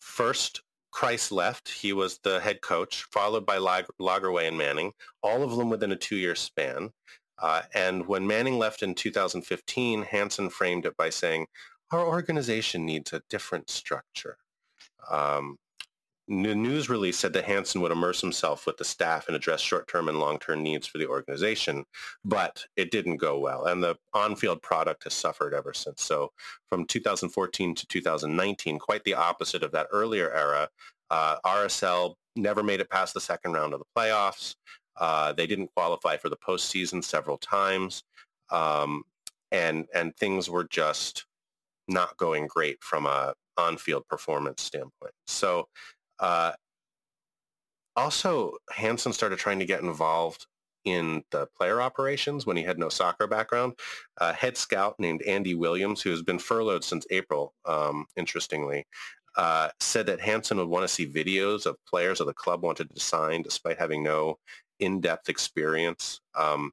first, 0.00 0.62
Kreis 0.94 1.30
left. 1.30 1.68
He 1.68 1.92
was 1.92 2.18
the 2.22 2.40
head 2.40 2.60
coach, 2.60 3.04
followed 3.12 3.46
by 3.46 3.58
Lagerwey 3.58 4.48
and 4.48 4.58
Manning, 4.58 4.92
all 5.22 5.42
of 5.42 5.56
them 5.56 5.70
within 5.70 5.92
a 5.92 5.96
two-year 5.96 6.34
span. 6.34 6.90
Uh, 7.38 7.62
and 7.74 8.06
when 8.06 8.26
Manning 8.26 8.58
left 8.58 8.82
in 8.82 8.94
2015, 8.94 10.02
Hansen 10.02 10.48
framed 10.48 10.86
it 10.86 10.96
by 10.96 11.10
saying, 11.10 11.46
our 11.92 12.04
organization 12.04 12.84
needs 12.84 13.12
a 13.12 13.22
different 13.28 13.70
structure. 13.70 14.38
Um, 15.10 15.56
the 16.28 16.54
news 16.54 16.88
release 16.88 17.18
said 17.18 17.32
that 17.34 17.44
Hansen 17.44 17.80
would 17.80 17.92
immerse 17.92 18.20
himself 18.20 18.66
with 18.66 18.76
the 18.78 18.84
staff 18.84 19.28
and 19.28 19.36
address 19.36 19.60
short-term 19.60 20.08
and 20.08 20.18
long-term 20.18 20.62
needs 20.62 20.86
for 20.86 20.98
the 20.98 21.06
organization, 21.06 21.84
but 22.24 22.64
it 22.76 22.90
didn't 22.90 23.18
go 23.18 23.38
well, 23.38 23.66
and 23.66 23.82
the 23.82 23.96
on-field 24.12 24.60
product 24.60 25.04
has 25.04 25.14
suffered 25.14 25.54
ever 25.54 25.72
since. 25.72 26.02
So 26.02 26.32
from 26.68 26.84
2014 26.84 27.74
to 27.76 27.86
2019, 27.86 28.78
quite 28.78 29.04
the 29.04 29.14
opposite 29.14 29.62
of 29.62 29.70
that 29.72 29.86
earlier 29.92 30.32
era, 30.32 30.68
uh, 31.10 31.36
RSL 31.46 32.14
never 32.34 32.62
made 32.62 32.80
it 32.80 32.90
past 32.90 33.14
the 33.14 33.20
second 33.20 33.52
round 33.52 33.72
of 33.72 33.80
the 33.80 33.86
playoffs. 33.96 34.56
Uh, 34.96 35.32
they 35.32 35.46
didn't 35.46 35.70
qualify 35.76 36.16
for 36.16 36.28
the 36.28 36.36
postseason 36.36 37.04
several 37.04 37.38
times, 37.38 38.02
um, 38.50 39.04
and 39.52 39.86
and 39.94 40.16
things 40.16 40.50
were 40.50 40.64
just 40.64 41.26
not 41.86 42.16
going 42.16 42.46
great 42.48 42.82
from 42.82 43.06
a 43.06 43.34
on-field 43.56 44.06
performance 44.08 44.62
standpoint. 44.62 45.12
So, 45.26 45.68
uh, 46.18 46.52
also 47.96 48.52
Hansen 48.70 49.12
started 49.12 49.38
trying 49.38 49.58
to 49.58 49.66
get 49.66 49.82
involved 49.82 50.46
in 50.84 51.24
the 51.32 51.46
player 51.56 51.82
operations 51.82 52.46
when 52.46 52.56
he 52.56 52.62
had 52.62 52.78
no 52.78 52.88
soccer 52.88 53.26
background. 53.26 53.74
Uh, 54.18 54.32
head 54.32 54.56
scout 54.56 54.94
named 54.98 55.22
Andy 55.22 55.54
Williams, 55.54 56.00
who 56.00 56.10
has 56.10 56.22
been 56.22 56.38
furloughed 56.38 56.84
since 56.84 57.06
April, 57.10 57.54
um, 57.64 58.06
interestingly, 58.16 58.86
uh, 59.36 59.68
said 59.80 60.06
that 60.06 60.20
Hansen 60.20 60.58
would 60.58 60.68
want 60.68 60.84
to 60.84 60.88
see 60.88 61.06
videos 61.06 61.66
of 61.66 61.76
players 61.86 62.20
of 62.20 62.26
the 62.26 62.34
club 62.34 62.62
wanted 62.62 62.94
to 62.94 63.00
sign 63.00 63.42
despite 63.42 63.78
having 63.78 64.02
no 64.02 64.38
in-depth 64.78 65.28
experience. 65.28 66.20
Um, 66.34 66.72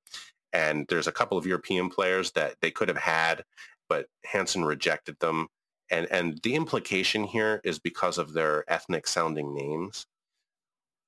and 0.53 0.85
there's 0.87 1.07
a 1.07 1.11
couple 1.11 1.37
of 1.37 1.47
European 1.47 1.89
players 1.89 2.31
that 2.31 2.55
they 2.61 2.69
could 2.69 2.89
have 2.89 2.97
had, 2.97 3.43
but 3.89 4.05
Hansen 4.25 4.63
rejected 4.63 5.19
them. 5.19 5.47
And 5.93 6.07
and 6.11 6.39
the 6.41 6.55
implication 6.55 7.23
here 7.23 7.61
is 7.63 7.77
because 7.77 8.17
of 8.17 8.33
their 8.33 8.65
ethnic 8.67 9.07
sounding 9.07 9.53
names. 9.53 10.07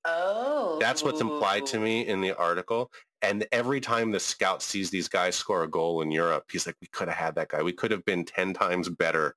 Oh. 0.04 0.78
That's 0.80 1.02
what's 1.02 1.20
implied 1.20 1.66
to 1.66 1.80
me 1.80 2.06
in 2.06 2.20
the 2.20 2.32
oh. 2.32 2.42
article. 2.42 2.92
And 3.22 3.44
every 3.50 3.80
time 3.80 4.12
the 4.12 4.20
scout 4.20 4.62
sees 4.62 4.90
these 4.90 5.08
guys 5.08 5.34
score 5.34 5.64
a 5.64 5.68
goal 5.68 6.02
in 6.02 6.12
Europe, 6.12 6.44
he's 6.52 6.66
like, 6.66 6.76
we 6.80 6.86
could 6.86 7.08
have 7.08 7.16
had 7.16 7.34
that 7.34 7.48
guy. 7.48 7.62
We 7.62 7.72
could 7.72 7.90
have 7.90 8.04
been 8.04 8.24
10 8.24 8.54
times 8.54 8.88
better 8.88 9.34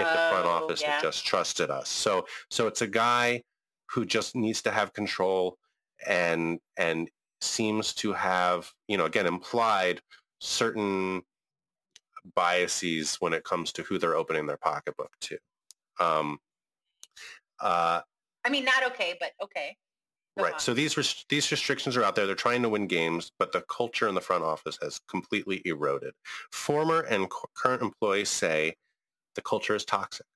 if 0.00 0.06
the 0.06 0.28
front 0.30 0.46
oh, 0.46 0.50
office 0.50 0.82
yeah. 0.82 0.92
had 0.92 1.02
just 1.02 1.24
trusted 1.24 1.70
us. 1.70 1.88
So 1.88 2.26
so 2.50 2.66
it's 2.66 2.82
a 2.82 2.88
guy 2.88 3.42
who 3.90 4.04
just 4.04 4.34
needs 4.34 4.60
to 4.62 4.72
have 4.72 4.92
control 4.92 5.56
and 6.04 6.58
and 6.76 7.08
seems 7.40 7.94
to 7.94 8.12
have 8.12 8.72
you 8.88 8.96
know 8.96 9.04
again 9.04 9.26
implied 9.26 10.00
certain 10.40 11.22
biases 12.34 13.16
when 13.16 13.32
it 13.32 13.44
comes 13.44 13.72
to 13.72 13.82
who 13.82 13.98
they're 13.98 14.16
opening 14.16 14.46
their 14.46 14.56
pocketbook 14.56 15.12
to. 15.20 15.38
Um, 16.00 16.38
uh, 17.60 18.00
I 18.44 18.50
mean, 18.50 18.64
not 18.64 18.84
okay, 18.88 19.16
but 19.20 19.32
okay. 19.42 19.76
Go 20.36 20.44
right. 20.44 20.54
On. 20.54 20.60
So 20.60 20.74
these 20.74 20.96
res- 20.96 21.24
these 21.28 21.50
restrictions 21.50 21.96
are 21.96 22.02
out 22.02 22.16
there. 22.16 22.26
They're 22.26 22.34
trying 22.34 22.62
to 22.62 22.68
win 22.68 22.86
games, 22.86 23.30
but 23.38 23.52
the 23.52 23.62
culture 23.62 24.08
in 24.08 24.14
the 24.14 24.20
front 24.20 24.42
office 24.42 24.78
has 24.82 25.00
completely 25.08 25.62
eroded. 25.64 26.12
Former 26.52 27.00
and 27.02 27.28
current 27.54 27.82
employees 27.82 28.30
say 28.30 28.74
the 29.34 29.42
culture 29.42 29.74
is 29.74 29.84
toxic, 29.84 30.26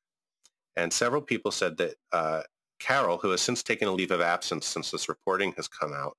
and 0.76 0.92
several 0.92 1.20
people 1.20 1.50
said 1.50 1.76
that 1.78 1.94
uh, 2.12 2.42
Carroll, 2.78 3.18
who 3.18 3.30
has 3.30 3.40
since 3.40 3.62
taken 3.62 3.88
a 3.88 3.92
leave 3.92 4.12
of 4.12 4.20
absence 4.20 4.66
since 4.66 4.90
this 4.90 5.08
reporting 5.08 5.52
has 5.56 5.66
come 5.66 5.92
out, 5.92 6.16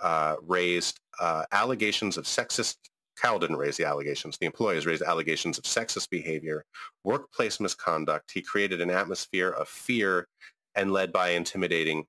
uh, 0.00 0.36
raised 0.42 1.00
uh, 1.20 1.44
allegations 1.52 2.16
of 2.18 2.24
sexist. 2.24 2.76
Carroll 3.20 3.38
didn't 3.38 3.56
raise 3.56 3.76
the 3.76 3.84
allegations. 3.84 4.36
The 4.38 4.46
employees 4.46 4.86
raised 4.86 5.02
allegations 5.02 5.58
of 5.58 5.64
sexist 5.64 6.10
behavior, 6.10 6.64
workplace 7.04 7.60
misconduct. 7.60 8.30
He 8.32 8.42
created 8.42 8.80
an 8.80 8.90
atmosphere 8.90 9.50
of 9.50 9.68
fear 9.68 10.26
and 10.74 10.92
led 10.92 11.12
by 11.12 11.30
intimidating, 11.30 12.04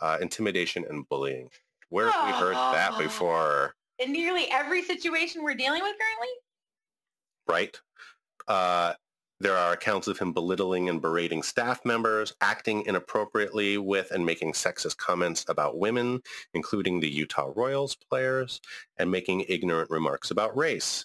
uh, 0.00 0.18
intimidation 0.20 0.84
and 0.88 1.08
bullying. 1.08 1.48
Where 1.88 2.10
have 2.10 2.26
we 2.26 2.32
heard 2.32 2.54
that 2.54 2.98
before? 2.98 3.74
In 3.98 4.12
nearly 4.12 4.50
every 4.50 4.82
situation 4.82 5.42
we're 5.42 5.54
dealing 5.54 5.82
with 5.82 5.94
currently? 5.98 6.28
Right. 7.46 7.80
Uh, 8.48 8.94
There 9.44 9.58
are 9.58 9.74
accounts 9.74 10.08
of 10.08 10.18
him 10.18 10.32
belittling 10.32 10.88
and 10.88 11.02
berating 11.02 11.42
staff 11.42 11.84
members, 11.84 12.32
acting 12.40 12.86
inappropriately 12.86 13.76
with 13.76 14.10
and 14.10 14.24
making 14.24 14.54
sexist 14.54 14.96
comments 14.96 15.44
about 15.46 15.76
women, 15.76 16.22
including 16.54 16.98
the 16.98 17.10
Utah 17.10 17.52
Royals 17.54 17.94
players, 17.94 18.62
and 18.96 19.10
making 19.10 19.44
ignorant 19.46 19.90
remarks 19.90 20.30
about 20.30 20.56
race. 20.56 21.04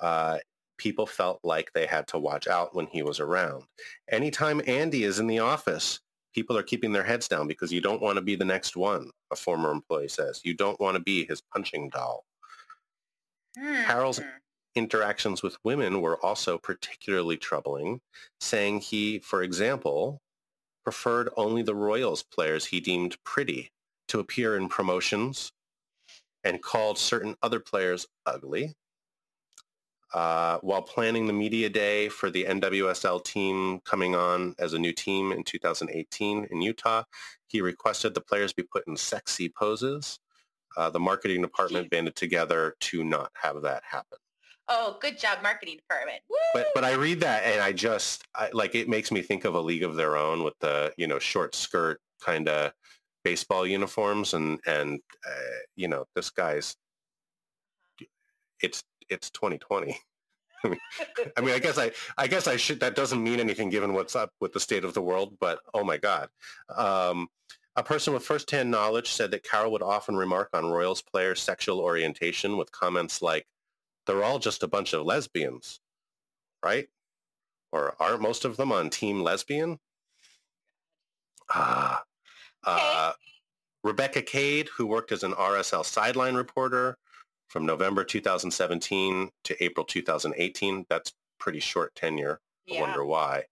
Uh, 0.00 0.38
people 0.78 1.04
felt 1.04 1.40
like 1.44 1.74
they 1.74 1.84
had 1.84 2.06
to 2.08 2.18
watch 2.18 2.48
out 2.48 2.74
when 2.74 2.86
he 2.86 3.02
was 3.02 3.20
around. 3.20 3.64
Anytime 4.10 4.62
Andy 4.66 5.04
is 5.04 5.18
in 5.18 5.26
the 5.26 5.40
office, 5.40 6.00
people 6.34 6.56
are 6.56 6.62
keeping 6.62 6.92
their 6.92 7.04
heads 7.04 7.28
down 7.28 7.46
because 7.46 7.70
you 7.70 7.82
don't 7.82 8.00
want 8.00 8.16
to 8.16 8.22
be 8.22 8.34
the 8.34 8.46
next 8.46 8.78
one, 8.78 9.10
a 9.30 9.36
former 9.36 9.70
employee 9.70 10.08
says. 10.08 10.40
You 10.42 10.54
don't 10.54 10.80
want 10.80 10.96
to 10.96 11.02
be 11.02 11.26
his 11.26 11.42
punching 11.52 11.90
doll. 11.90 12.24
Carroll's 13.84 14.20
Hmm. 14.20 14.28
Interactions 14.74 15.42
with 15.42 15.56
women 15.64 16.00
were 16.00 16.18
also 16.24 16.58
particularly 16.58 17.36
troubling, 17.36 18.00
saying 18.40 18.80
he, 18.80 19.18
for 19.20 19.42
example, 19.42 20.20
preferred 20.84 21.30
only 21.36 21.62
the 21.62 21.74
Royals 21.74 22.22
players 22.22 22.66
he 22.66 22.80
deemed 22.80 23.16
pretty 23.24 23.70
to 24.08 24.20
appear 24.20 24.56
in 24.56 24.68
promotions 24.68 25.52
and 26.44 26.62
called 26.62 26.98
certain 26.98 27.36
other 27.42 27.58
players 27.58 28.06
ugly. 28.26 28.74
Uh, 30.12 30.58
while 30.58 30.82
planning 30.82 31.26
the 31.26 31.32
media 31.32 31.68
day 31.68 32.08
for 32.08 32.30
the 32.30 32.44
NWSL 32.44 33.24
team 33.24 33.80
coming 33.80 34.14
on 34.14 34.54
as 34.60 34.72
a 34.72 34.78
new 34.78 34.92
team 34.92 35.32
in 35.32 35.42
2018 35.42 36.46
in 36.50 36.62
Utah, 36.62 37.02
he 37.48 37.60
requested 37.60 38.14
the 38.14 38.20
players 38.20 38.52
be 38.52 38.62
put 38.62 38.86
in 38.86 38.96
sexy 38.96 39.48
poses. 39.48 40.20
Uh, 40.76 40.90
the 40.90 41.00
marketing 41.00 41.42
department 41.42 41.90
banded 41.90 42.14
together 42.14 42.76
to 42.80 43.02
not 43.02 43.32
have 43.34 43.62
that 43.62 43.82
happen. 43.90 44.18
Oh, 44.68 44.96
good 45.00 45.18
job, 45.18 45.38
marketing 45.42 45.76
department. 45.76 46.20
Woo! 46.28 46.36
But 46.54 46.68
but 46.74 46.84
I 46.84 46.92
read 46.92 47.20
that 47.20 47.44
and 47.44 47.60
I 47.60 47.72
just 47.72 48.24
I, 48.34 48.48
like 48.52 48.74
it 48.74 48.88
makes 48.88 49.12
me 49.12 49.20
think 49.22 49.44
of 49.44 49.54
a 49.54 49.60
league 49.60 49.82
of 49.82 49.96
their 49.96 50.16
own 50.16 50.42
with 50.42 50.54
the 50.60 50.92
you 50.96 51.06
know 51.06 51.18
short 51.18 51.54
skirt 51.54 52.00
kind 52.20 52.48
of 52.48 52.72
baseball 53.24 53.66
uniforms 53.66 54.34
and 54.34 54.58
and 54.66 55.00
uh, 55.26 55.58
you 55.76 55.88
know 55.88 56.06
this 56.14 56.30
guy's 56.30 56.76
it's 58.60 58.82
it's 59.10 59.30
2020. 59.30 59.98
I 60.64 60.68
mean, 60.68 60.78
I 61.36 61.40
mean, 61.42 61.54
I 61.54 61.58
guess 61.58 61.76
I, 61.76 61.90
I 62.16 62.26
guess 62.26 62.46
I 62.46 62.56
should. 62.56 62.80
That 62.80 62.96
doesn't 62.96 63.22
mean 63.22 63.38
anything 63.38 63.68
given 63.68 63.92
what's 63.92 64.16
up 64.16 64.30
with 64.40 64.54
the 64.54 64.60
state 64.60 64.84
of 64.84 64.94
the 64.94 65.02
world. 65.02 65.36
But 65.38 65.58
oh 65.74 65.84
my 65.84 65.98
God, 65.98 66.28
um, 66.74 67.28
a 67.76 67.82
person 67.82 68.14
with 68.14 68.24
firsthand 68.24 68.70
knowledge 68.70 69.10
said 69.12 69.30
that 69.32 69.42
Carroll 69.42 69.72
would 69.72 69.82
often 69.82 70.16
remark 70.16 70.48
on 70.54 70.70
Royals 70.70 71.02
players' 71.02 71.42
sexual 71.42 71.80
orientation 71.80 72.56
with 72.56 72.72
comments 72.72 73.20
like, 73.20 73.46
"They're 74.06 74.24
all 74.24 74.38
just 74.38 74.62
a 74.62 74.68
bunch 74.68 74.92
of 74.92 75.04
lesbians, 75.04 75.80
right?" 76.62 76.88
Or 77.72 77.96
aren't 78.00 78.22
most 78.22 78.44
of 78.44 78.56
them 78.56 78.70
on 78.72 78.90
Team 78.90 79.22
Lesbian? 79.22 79.80
Ah, 81.50 82.04
uh, 82.64 83.12
Rebecca 83.82 84.22
Cade, 84.22 84.68
who 84.68 84.86
worked 84.86 85.12
as 85.12 85.22
an 85.22 85.32
RSL 85.32 85.84
sideline 85.84 86.34
reporter 86.34 86.96
from 87.48 87.66
November 87.66 88.04
2017 88.04 89.30
to 89.44 89.64
April 89.64 89.84
2018. 89.84 90.86
That's 90.88 91.12
pretty 91.38 91.60
short 91.60 91.94
tenure. 91.94 92.40
I 92.74 92.80
wonder 92.80 93.04
why. 93.04 93.44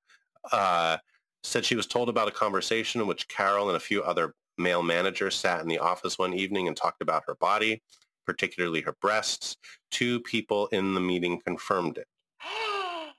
Uh, 0.50 0.96
said 1.44 1.64
she 1.64 1.76
was 1.76 1.86
told 1.86 2.08
about 2.08 2.28
a 2.28 2.32
conversation 2.32 3.00
in 3.00 3.06
which 3.06 3.28
Carroll 3.28 3.68
and 3.68 3.76
a 3.76 3.80
few 3.80 4.02
other 4.02 4.34
male 4.56 4.82
managers 4.82 5.34
sat 5.34 5.60
in 5.60 5.68
the 5.68 5.78
office 5.78 6.18
one 6.18 6.32
evening 6.32 6.68
and 6.68 6.76
talked 6.76 7.02
about 7.02 7.24
her 7.26 7.34
body, 7.34 7.82
particularly 8.26 8.80
her 8.82 8.94
breasts. 9.00 9.56
Two 9.90 10.20
people 10.20 10.66
in 10.68 10.94
the 10.94 11.00
meeting 11.00 11.40
confirmed 11.40 11.98
it. 11.98 12.06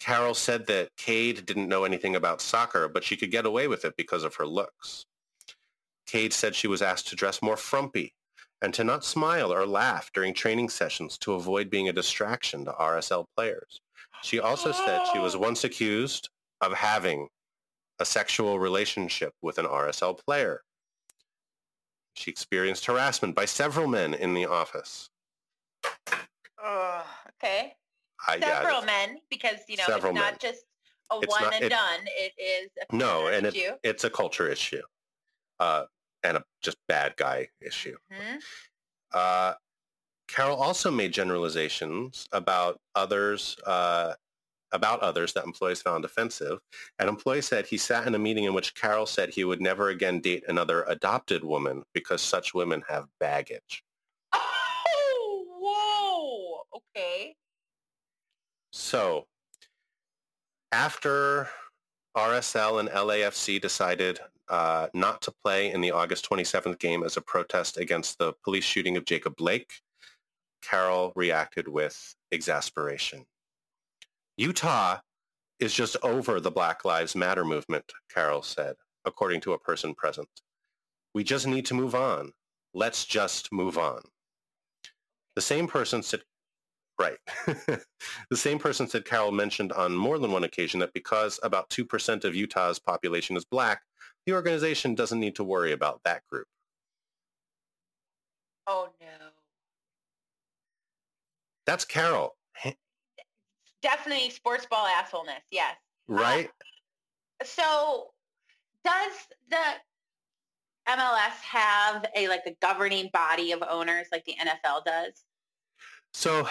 Carroll 0.00 0.34
said 0.34 0.66
that 0.66 0.90
Cade 0.96 1.46
didn't 1.46 1.68
know 1.68 1.84
anything 1.84 2.16
about 2.16 2.40
soccer, 2.40 2.88
but 2.88 3.04
she 3.04 3.16
could 3.16 3.30
get 3.30 3.46
away 3.46 3.68
with 3.68 3.84
it 3.84 3.94
because 3.96 4.24
of 4.24 4.34
her 4.36 4.46
looks. 4.46 5.06
Cade 6.06 6.32
said 6.32 6.54
she 6.54 6.68
was 6.68 6.82
asked 6.82 7.08
to 7.08 7.16
dress 7.16 7.42
more 7.42 7.56
frumpy 7.56 8.14
and 8.62 8.72
to 8.74 8.82
not 8.84 9.04
smile 9.04 9.52
or 9.52 9.66
laugh 9.66 10.10
during 10.14 10.34
training 10.34 10.68
sessions 10.68 11.18
to 11.18 11.34
avoid 11.34 11.70
being 11.70 11.88
a 11.88 11.92
distraction 11.92 12.64
to 12.64 12.72
RSL 12.72 13.26
players. 13.36 13.80
She 14.22 14.40
also 14.40 14.72
said 14.72 15.02
she 15.12 15.18
was 15.18 15.36
once 15.36 15.64
accused 15.64 16.30
of 16.60 16.72
having 16.72 17.28
a 18.00 18.04
sexual 18.04 18.58
relationship 18.58 19.32
with 19.42 19.58
an 19.58 19.66
RSL 19.66 20.18
player. 20.18 20.62
She 22.18 22.32
experienced 22.32 22.84
harassment 22.86 23.36
by 23.36 23.44
several 23.44 23.86
men 23.86 24.12
in 24.12 24.34
the 24.34 24.44
office. 24.46 25.08
oh, 26.60 27.06
okay. 27.40 27.74
I, 28.26 28.40
Several 28.40 28.82
men, 28.82 29.18
because 29.30 29.58
you 29.68 29.76
know 29.76 29.84
Several 29.86 30.10
it's 30.12 30.20
not 30.20 30.32
men. 30.32 30.38
just 30.40 30.64
a 31.12 31.18
It's 31.22 31.30
one 31.32 31.42
not- 31.44 31.54
and 31.54 31.64
it- 31.64 31.68
done. 31.68 32.00
It 32.06 32.32
is 32.36 32.70
a 32.90 32.96
No, 32.96 33.28
and 33.28 33.46
it, 33.46 33.78
it's 33.84 34.02
a 34.02 34.10
culture 34.10 34.48
issue 34.48 34.82
uh, 35.60 35.84
and 36.24 36.38
a 36.38 36.44
just 36.60 36.76
bad 36.88 37.14
guy 37.16 37.48
issue. 37.60 37.96
Mhm. 38.12 38.38
Uh, 39.12 39.54
Carroll 40.26 40.60
also 40.60 40.90
made 40.90 41.12
generalizations 41.12 42.28
about 42.32 42.80
others 42.96 43.56
uh, 43.64 44.14
about 44.72 45.00
others 45.00 45.32
that 45.32 45.44
employees 45.44 45.82
found 45.82 46.04
offensive. 46.04 46.58
An 46.98 47.08
employee 47.08 47.42
said 47.42 47.66
he 47.66 47.78
sat 47.78 48.06
in 48.06 48.14
a 48.14 48.18
meeting 48.18 48.44
in 48.44 48.54
which 48.54 48.74
Carroll 48.74 49.06
said 49.06 49.30
he 49.30 49.44
would 49.44 49.60
never 49.60 49.88
again 49.88 50.20
date 50.20 50.44
another 50.48 50.84
adopted 50.84 51.44
woman 51.44 51.82
because 51.94 52.20
such 52.20 52.54
women 52.54 52.82
have 52.88 53.06
baggage. 53.20 53.84
Oh, 54.32 56.64
whoa. 56.72 56.78
Okay. 56.96 57.34
So 58.72 59.26
after 60.72 61.48
RSL 62.16 62.80
and 62.80 62.88
LAFC 62.88 63.60
decided 63.60 64.20
uh, 64.48 64.88
not 64.94 65.20
to 65.22 65.32
play 65.44 65.72
in 65.72 65.80
the 65.80 65.90
August 65.90 66.28
27th 66.28 66.78
game 66.78 67.02
as 67.02 67.16
a 67.16 67.20
protest 67.20 67.76
against 67.76 68.18
the 68.18 68.32
police 68.44 68.64
shooting 68.64 68.96
of 68.96 69.04
Jacob 69.04 69.36
Blake, 69.36 69.72
Carroll 70.62 71.12
reacted 71.14 71.68
with 71.68 72.14
exasperation. 72.32 73.24
Utah 74.38 75.00
is 75.58 75.74
just 75.74 75.96
over 76.04 76.38
the 76.38 76.50
Black 76.50 76.84
Lives 76.84 77.16
Matter 77.16 77.44
movement, 77.44 77.92
Carroll 78.08 78.42
said, 78.42 78.76
according 79.04 79.40
to 79.40 79.52
a 79.52 79.58
person 79.58 79.96
present. 79.96 80.28
We 81.12 81.24
just 81.24 81.48
need 81.48 81.66
to 81.66 81.74
move 81.74 81.96
on. 81.96 82.30
Let's 82.72 83.04
just 83.04 83.52
move 83.52 83.76
on. 83.76 84.00
The 85.34 85.42
same 85.42 85.66
person 85.66 86.04
said, 86.04 86.22
right. 87.00 87.18
the 87.46 88.36
same 88.36 88.60
person 88.60 88.86
said 88.86 89.04
Carroll 89.04 89.32
mentioned 89.32 89.72
on 89.72 89.96
more 89.96 90.20
than 90.20 90.30
one 90.30 90.44
occasion 90.44 90.78
that 90.80 90.94
because 90.94 91.40
about 91.42 91.68
2% 91.70 92.24
of 92.24 92.36
Utah's 92.36 92.78
population 92.78 93.36
is 93.36 93.44
black, 93.44 93.82
the 94.24 94.34
organization 94.34 94.94
doesn't 94.94 95.18
need 95.18 95.34
to 95.34 95.42
worry 95.42 95.72
about 95.72 96.00
that 96.04 96.22
group. 96.30 96.46
Oh 98.68 98.90
no. 99.00 99.06
That's 101.66 101.84
Carroll, 101.84 102.37
Definitely 103.82 104.30
sports 104.30 104.66
ball 104.66 104.86
assholeness. 104.86 105.44
Yes. 105.50 105.76
right? 106.08 106.50
So 107.44 108.08
does 108.84 109.12
the 109.50 109.56
MLS 110.88 111.40
have 111.42 112.06
a 112.16 112.28
like 112.28 112.42
a 112.46 112.56
governing 112.60 113.10
body 113.12 113.52
of 113.52 113.62
owners 113.68 114.06
like 114.10 114.24
the 114.24 114.34
NFL 114.40 114.84
does? 114.84 115.24
So 116.14 116.48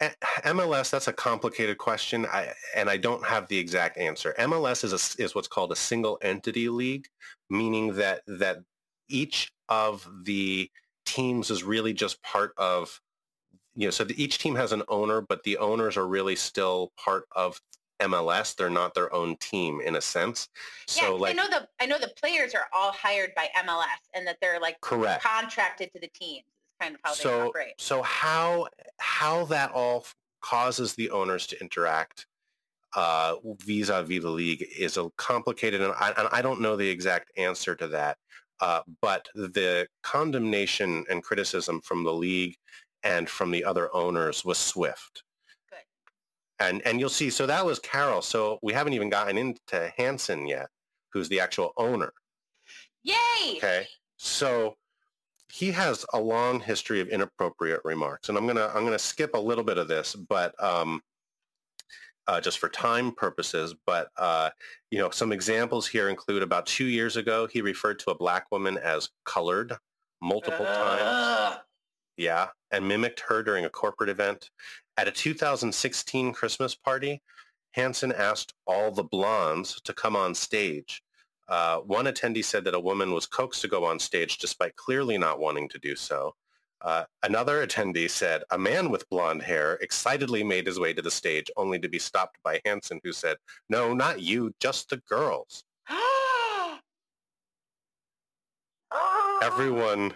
eh, 0.00 0.10
MLS, 0.44 0.90
that's 0.90 1.08
a 1.08 1.12
complicated 1.12 1.78
question, 1.78 2.26
I, 2.26 2.52
and 2.76 2.90
I 2.90 2.96
don't 2.96 3.24
have 3.24 3.48
the 3.48 3.58
exact 3.58 3.98
answer. 3.98 4.34
MLS 4.38 4.84
is, 4.84 4.92
a, 4.92 5.22
is 5.22 5.34
what's 5.34 5.48
called 5.48 5.72
a 5.72 5.76
single 5.76 6.18
entity 6.22 6.68
league, 6.68 7.06
meaning 7.48 7.94
that, 7.94 8.22
that 8.26 8.58
each 9.08 9.52
of 9.68 10.06
the 10.24 10.70
teams 11.06 11.50
is 11.50 11.64
really 11.64 11.92
just 11.92 12.22
part 12.22 12.52
of, 12.56 13.00
you 13.74 13.86
know, 13.86 13.90
so 13.90 14.04
the, 14.04 14.22
each 14.22 14.38
team 14.38 14.54
has 14.56 14.72
an 14.72 14.82
owner, 14.88 15.20
but 15.20 15.42
the 15.44 15.56
owners 15.58 15.96
are 15.96 16.06
really 16.06 16.36
still 16.36 16.92
part 16.96 17.24
of 17.32 17.60
MLS. 18.00 18.56
They're 18.56 18.70
not 18.70 18.94
their 18.94 19.12
own 19.12 19.36
team 19.36 19.80
in 19.80 19.96
a 19.96 20.00
sense. 20.00 20.48
So 20.86 21.12
yes, 21.12 21.20
like, 21.20 21.34
I 21.34 21.36
know 21.36 21.48
the 21.48 21.68
I 21.80 21.86
know 21.86 21.98
the 21.98 22.12
players 22.20 22.54
are 22.54 22.66
all 22.72 22.92
hired 22.92 23.32
by 23.36 23.48
MLS 23.58 23.84
and 24.14 24.26
that 24.26 24.38
they're 24.40 24.60
like 24.60 24.80
correct. 24.80 25.22
contracted 25.22 25.92
to 25.92 26.00
the 26.00 26.08
teams. 26.08 26.44
Is 26.46 26.76
kind 26.80 26.94
of 26.94 27.00
how 27.04 27.14
they 27.14 27.20
so 27.20 27.48
operate. 27.48 27.74
so 27.78 28.02
how 28.02 28.68
how 28.98 29.44
that 29.46 29.70
all 29.72 30.06
causes 30.40 30.94
the 30.94 31.10
owners 31.10 31.46
to 31.48 31.60
interact 31.60 32.26
uh, 32.96 33.34
vis-a-vis 33.60 34.22
the 34.22 34.30
league 34.30 34.66
is 34.76 34.96
a 34.96 35.10
complicated 35.16 35.80
and 35.80 35.92
I, 35.92 36.12
and 36.16 36.28
I 36.32 36.42
don't 36.42 36.60
know 36.60 36.76
the 36.76 36.88
exact 36.88 37.30
answer 37.36 37.76
to 37.76 37.86
that 37.88 38.16
uh, 38.60 38.80
but 39.00 39.28
the 39.34 39.86
condemnation 40.02 41.04
and 41.10 41.22
criticism 41.22 41.80
from 41.82 42.02
the 42.02 42.12
league 42.12 42.56
and 43.02 43.28
from 43.28 43.50
the 43.50 43.64
other 43.64 43.94
owners 43.94 44.44
was 44.44 44.58
swift 44.58 45.22
Good. 45.70 46.66
and 46.66 46.82
and 46.86 47.00
you'll 47.00 47.08
see 47.08 47.30
so 47.30 47.46
that 47.46 47.64
was 47.64 47.78
Carroll 47.78 48.22
so 48.22 48.58
we 48.62 48.72
haven't 48.72 48.92
even 48.92 49.10
gotten 49.10 49.38
into 49.38 49.92
Hansen 49.96 50.46
yet 50.46 50.68
who's 51.12 51.28
the 51.28 51.40
actual 51.40 51.72
owner 51.76 52.12
Yay! 53.02 53.56
Okay. 53.56 53.86
So 54.18 54.76
he 55.50 55.70
has 55.72 56.04
a 56.12 56.20
long 56.20 56.60
history 56.60 57.00
of 57.00 57.08
inappropriate 57.08 57.80
remarks, 57.84 58.28
and 58.28 58.36
I'm 58.36 58.46
gonna 58.46 58.70
I'm 58.74 58.84
gonna 58.84 58.98
skip 58.98 59.34
a 59.34 59.38
little 59.38 59.64
bit 59.64 59.78
of 59.78 59.88
this, 59.88 60.14
but 60.14 60.54
um, 60.62 61.00
uh, 62.30 62.40
just 62.40 62.58
for 62.58 62.68
time 62.68 63.12
purposes. 63.12 63.74
But, 63.86 64.08
uh, 64.16 64.50
you 64.90 64.98
know, 64.98 65.10
some 65.10 65.32
examples 65.32 65.86
here 65.86 66.08
include 66.08 66.42
about 66.42 66.66
two 66.66 66.84
years 66.84 67.16
ago, 67.16 67.46
he 67.46 67.60
referred 67.60 67.98
to 68.00 68.10
a 68.10 68.14
black 68.14 68.46
woman 68.52 68.78
as 68.78 69.08
colored 69.24 69.72
multiple 70.22 70.64
times. 70.64 71.58
Yeah, 72.20 72.48
and 72.70 72.86
mimicked 72.86 73.20
her 73.28 73.42
during 73.42 73.64
a 73.64 73.70
corporate 73.70 74.10
event. 74.10 74.50
At 74.98 75.08
a 75.08 75.10
2016 75.10 76.34
Christmas 76.34 76.74
party, 76.74 77.22
Hansen 77.72 78.12
asked 78.12 78.52
all 78.66 78.90
the 78.90 79.04
blondes 79.04 79.80
to 79.84 79.94
come 79.94 80.16
on 80.16 80.34
stage. 80.34 81.02
Uh, 81.48 81.78
one 81.78 82.04
attendee 82.04 82.44
said 82.44 82.64
that 82.64 82.74
a 82.74 82.80
woman 82.80 83.12
was 83.12 83.24
coaxed 83.24 83.62
to 83.62 83.68
go 83.68 83.86
on 83.86 83.98
stage 83.98 84.36
despite 84.36 84.76
clearly 84.76 85.16
not 85.16 85.40
wanting 85.40 85.66
to 85.70 85.78
do 85.78 85.96
so. 85.96 86.34
Uh, 86.82 87.04
another 87.22 87.66
attendee 87.66 88.10
said 88.10 88.42
a 88.50 88.58
man 88.58 88.90
with 88.90 89.08
blonde 89.08 89.40
hair 89.40 89.78
excitedly 89.80 90.44
made 90.44 90.66
his 90.66 90.78
way 90.78 90.92
to 90.92 91.00
the 91.00 91.10
stage 91.10 91.50
only 91.56 91.78
to 91.78 91.88
be 91.88 91.98
stopped 91.98 92.36
by 92.44 92.60
Hansen 92.66 93.00
who 93.02 93.14
said, 93.14 93.38
no, 93.70 93.94
not 93.94 94.20
you, 94.20 94.52
just 94.60 94.90
the 94.90 94.98
girls. 95.08 95.64
Everyone 99.42 100.14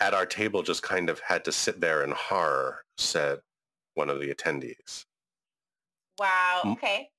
at 0.00 0.14
our 0.14 0.26
table 0.26 0.62
just 0.62 0.82
kind 0.82 1.10
of 1.10 1.20
had 1.20 1.44
to 1.44 1.52
sit 1.52 1.80
there 1.80 2.04
in 2.04 2.12
horror, 2.12 2.84
said 2.96 3.40
one 3.94 4.08
of 4.08 4.20
the 4.20 4.32
attendees. 4.32 5.04
Wow. 6.18 6.62
Okay. 6.66 7.10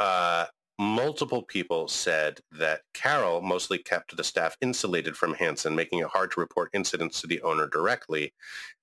Uh, 0.00 0.46
multiple 0.78 1.42
people 1.42 1.88
said 1.88 2.40
that 2.52 2.82
Carroll 2.94 3.40
mostly 3.40 3.78
kept 3.78 4.16
the 4.16 4.24
staff 4.24 4.56
insulated 4.60 5.16
from 5.16 5.34
Hansen, 5.34 5.74
making 5.74 6.00
it 6.00 6.08
hard 6.08 6.30
to 6.32 6.40
report 6.40 6.70
incidents 6.72 7.20
to 7.20 7.26
the 7.26 7.40
owner 7.42 7.66
directly. 7.66 8.32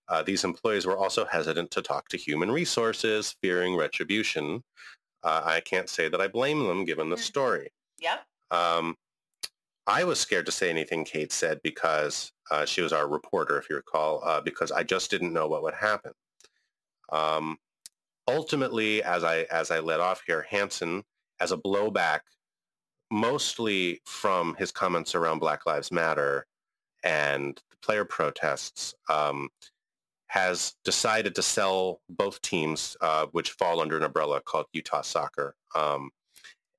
Uh, 0.08 0.22
these 0.22 0.44
employees 0.44 0.86
were 0.86 0.98
also 0.98 1.26
hesitant 1.26 1.72
to 1.72 1.82
talk 1.82 2.08
to 2.10 2.18
human 2.18 2.52
resources, 2.52 3.36
fearing 3.42 3.76
retribution. 3.76 4.64
Uh, 5.24 5.42
I 5.44 5.60
can't 5.62 5.90
say 5.90 6.10
that 6.10 6.22
I 6.22 6.28
blame 6.28 6.68
them 6.68 6.86
given 6.86 7.10
the 7.10 7.16
Mhm. 7.16 7.20
story. 7.20 7.72
Yep. 8.00 8.26
Um, 8.50 8.98
I 9.88 10.04
was 10.04 10.20
scared 10.20 10.46
to 10.48 10.52
say 10.52 10.70
anything 10.70 11.06
Kate 11.06 11.32
said 11.32 11.62
because 11.64 12.34
uh, 12.52 12.66
she 12.66 12.82
was 12.82 12.94
our 12.94 13.08
reporter, 13.08 13.58
if 13.58 13.70
you 13.70 13.78
recall, 13.78 14.22
uh, 14.24 14.42
because 14.42 14.72
I 14.72 14.84
just 14.84 15.10
didn't 15.10 15.34
know 15.34 15.48
what 15.48 15.64
would 15.64 15.74
happen. 15.74 16.12
Um, 17.12 17.58
ultimately, 18.28 19.02
as 19.04 19.24
I 19.24 19.46
as 19.52 19.72
I 19.72 19.80
let 19.80 20.02
off 20.02 20.22
here, 20.28 20.46
Hansen, 20.50 21.04
as 21.40 21.52
a 21.52 21.58
blowback, 21.58 22.20
mostly 23.10 24.02
from 24.06 24.56
his 24.56 24.72
comments 24.72 25.16
around 25.16 25.40
Black 25.40 25.66
Lives 25.66 25.92
Matter 25.92 26.46
and 27.04 27.60
the 27.70 27.78
player 27.82 28.06
protests, 28.06 28.94
um, 29.10 29.50
has 30.28 30.76
decided 30.84 31.36
to 31.36 31.42
sell 31.42 32.02
both 32.10 32.42
teams, 32.42 32.98
uh, 33.02 33.28
which 33.32 33.52
fall 33.52 33.82
under 33.82 33.98
an 33.98 34.04
umbrella 34.04 34.42
called 34.42 34.66
Utah 34.74 35.02
Soccer. 35.02 35.56
Um, 35.74 36.12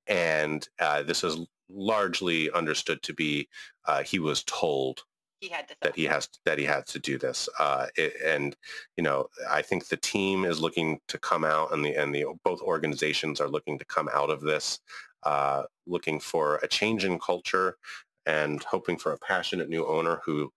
and 0.07 0.69
uh, 0.81 1.03
this 1.03 1.25
is 1.25 1.39
largely 1.69 2.51
understood 2.51 3.03
to 3.03 3.15
be 3.15 3.49
uh, 3.87 4.03
he 4.03 4.19
was 4.19 4.45
told 4.45 5.05
He 5.43 5.49
had 5.49 5.67
to. 5.67 5.75
that 5.83 5.97
he 5.97 6.05
has 6.05 6.29
that 6.45 6.57
he 6.57 6.65
has 6.67 6.85
to 6.85 7.01
do 7.01 7.19
this 7.19 7.49
uh, 7.59 7.89
it, 7.97 8.15
and 8.25 8.55
you 8.97 9.03
know 9.03 9.27
i 9.51 9.61
think 9.61 9.89
the 9.89 9.97
team 9.97 10.45
is 10.45 10.61
looking 10.61 11.01
to 11.09 11.19
come 11.19 11.43
out 11.45 11.73
and 11.73 11.85
the 11.85 11.97
and 11.97 12.15
the 12.15 12.27
both 12.45 12.61
organizations 12.61 13.41
are 13.41 13.49
looking 13.49 13.77
to 13.81 13.85
come 13.87 14.09
out 14.15 14.31
of 14.31 14.41
this 14.41 14.79
uh, 15.25 15.65
looking 15.85 16.21
for 16.21 16.61
a 16.63 16.69
change 16.69 17.05
in 17.05 17.19
culture 17.19 17.77
and 18.25 18.63
hoping 18.63 18.97
for 18.97 19.15
a 19.15 19.19
passionate 19.19 19.69
new 19.69 19.85
owner 19.85 20.21
who 20.25 20.49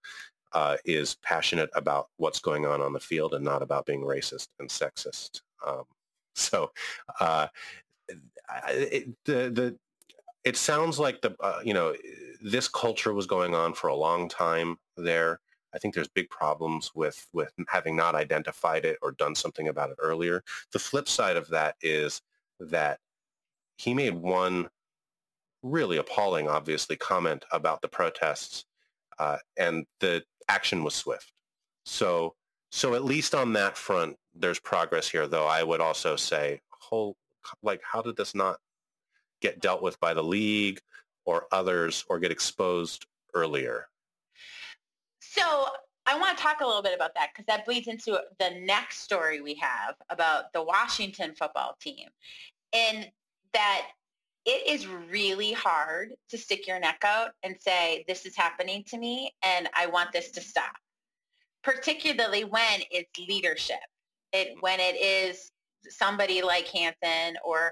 uh, 0.53 0.77
is 0.85 1.17
passionate 1.23 1.71
about 1.73 2.09
what's 2.17 2.39
going 2.39 2.67
on 2.67 2.79
on 2.79 2.93
the 2.93 2.99
field 2.99 3.33
and 3.33 3.43
not 3.43 3.63
about 3.63 3.87
being 3.87 4.03
racist 4.03 4.49
and 4.59 4.69
sexist 4.69 5.41
um, 5.65 5.83
so 6.35 6.69
uh, 7.19 7.47
it, 8.69 9.07
the 9.25 9.49
the 9.49 9.75
it 10.43 10.55
sounds 10.55 10.99
like 10.99 11.21
the 11.21 11.35
uh, 11.39 11.59
you 11.63 11.73
know 11.73 11.95
this 12.41 12.67
culture 12.67 13.13
was 13.13 13.27
going 13.27 13.55
on 13.55 13.73
for 13.73 13.87
a 13.87 13.95
long 13.95 14.29
time 14.29 14.77
there. 14.97 15.39
I 15.73 15.77
think 15.77 15.93
there's 15.93 16.07
big 16.07 16.29
problems 16.29 16.91
with 16.95 17.27
with 17.33 17.51
having 17.67 17.95
not 17.95 18.15
identified 18.15 18.85
it 18.85 18.97
or 19.01 19.11
done 19.11 19.35
something 19.35 19.67
about 19.67 19.89
it 19.89 19.97
earlier. 19.99 20.43
The 20.71 20.79
flip 20.79 21.09
side 21.09 21.35
of 21.37 21.49
that 21.49 21.75
is 21.81 22.21
that 22.59 22.99
he 23.77 23.93
made 23.93 24.13
one 24.15 24.69
really 25.63 25.97
appalling, 25.97 26.47
obviously, 26.47 26.95
comment 26.95 27.43
about 27.51 27.81
the 27.81 27.87
protests, 27.87 28.65
uh, 29.19 29.37
and 29.57 29.85
the 29.99 30.23
action 30.47 30.83
was 30.83 30.95
swift. 30.95 31.33
So, 31.85 32.35
so 32.71 32.93
at 32.93 33.03
least 33.03 33.35
on 33.35 33.53
that 33.53 33.77
front, 33.77 34.15
there's 34.33 34.59
progress 34.59 35.09
here. 35.09 35.27
Though 35.27 35.47
I 35.47 35.63
would 35.63 35.81
also 35.81 36.15
say, 36.15 36.61
whole 36.69 37.17
like, 37.63 37.81
how 37.83 38.01
did 38.01 38.15
this 38.15 38.33
not 38.33 38.57
get 39.41 39.59
dealt 39.59 39.81
with 39.81 39.99
by 39.99 40.13
the 40.13 40.23
league 40.23 40.79
or 41.25 41.47
others 41.51 42.05
or 42.09 42.19
get 42.19 42.31
exposed 42.31 43.05
earlier? 43.33 43.87
So 45.19 45.67
I 46.05 46.17
want 46.19 46.37
to 46.37 46.43
talk 46.43 46.61
a 46.61 46.65
little 46.65 46.83
bit 46.83 46.95
about 46.95 47.15
that 47.15 47.29
because 47.33 47.45
that 47.47 47.65
bleeds 47.65 47.87
into 47.87 48.19
the 48.39 48.51
next 48.61 48.99
story 48.99 49.41
we 49.41 49.55
have 49.55 49.95
about 50.09 50.53
the 50.53 50.63
Washington 50.63 51.33
football 51.35 51.75
team 51.81 52.07
and 52.73 53.09
that 53.53 53.87
it 54.45 54.67
is 54.67 54.85
really 54.87 55.51
hard 55.51 56.13
to 56.29 56.37
stick 56.37 56.67
your 56.67 56.79
neck 56.79 57.01
out 57.03 57.31
and 57.41 57.55
say, 57.59 58.05
this 58.07 58.25
is 58.25 58.35
happening 58.35 58.83
to 58.87 58.97
me 58.97 59.33
and 59.43 59.67
I 59.75 59.87
want 59.87 60.11
this 60.11 60.29
to 60.31 60.41
stop, 60.41 60.75
particularly 61.63 62.43
when 62.43 62.81
it's 62.91 63.17
leadership. 63.27 63.77
It, 64.33 64.55
when 64.59 64.79
it 64.81 65.01
is 65.01 65.51
somebody 65.89 66.41
like 66.41 66.67
Hansen 66.67 67.37
or 67.43 67.71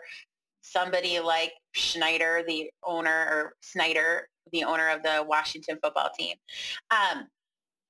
somebody 0.63 1.19
like 1.19 1.53
Schneider, 1.73 2.43
the 2.47 2.71
owner, 2.83 3.27
or 3.29 3.53
Snyder, 3.61 4.29
the 4.51 4.63
owner 4.63 4.89
of 4.89 5.03
the 5.03 5.23
Washington 5.27 5.77
football 5.81 6.09
team. 6.17 6.35
Um, 6.89 7.27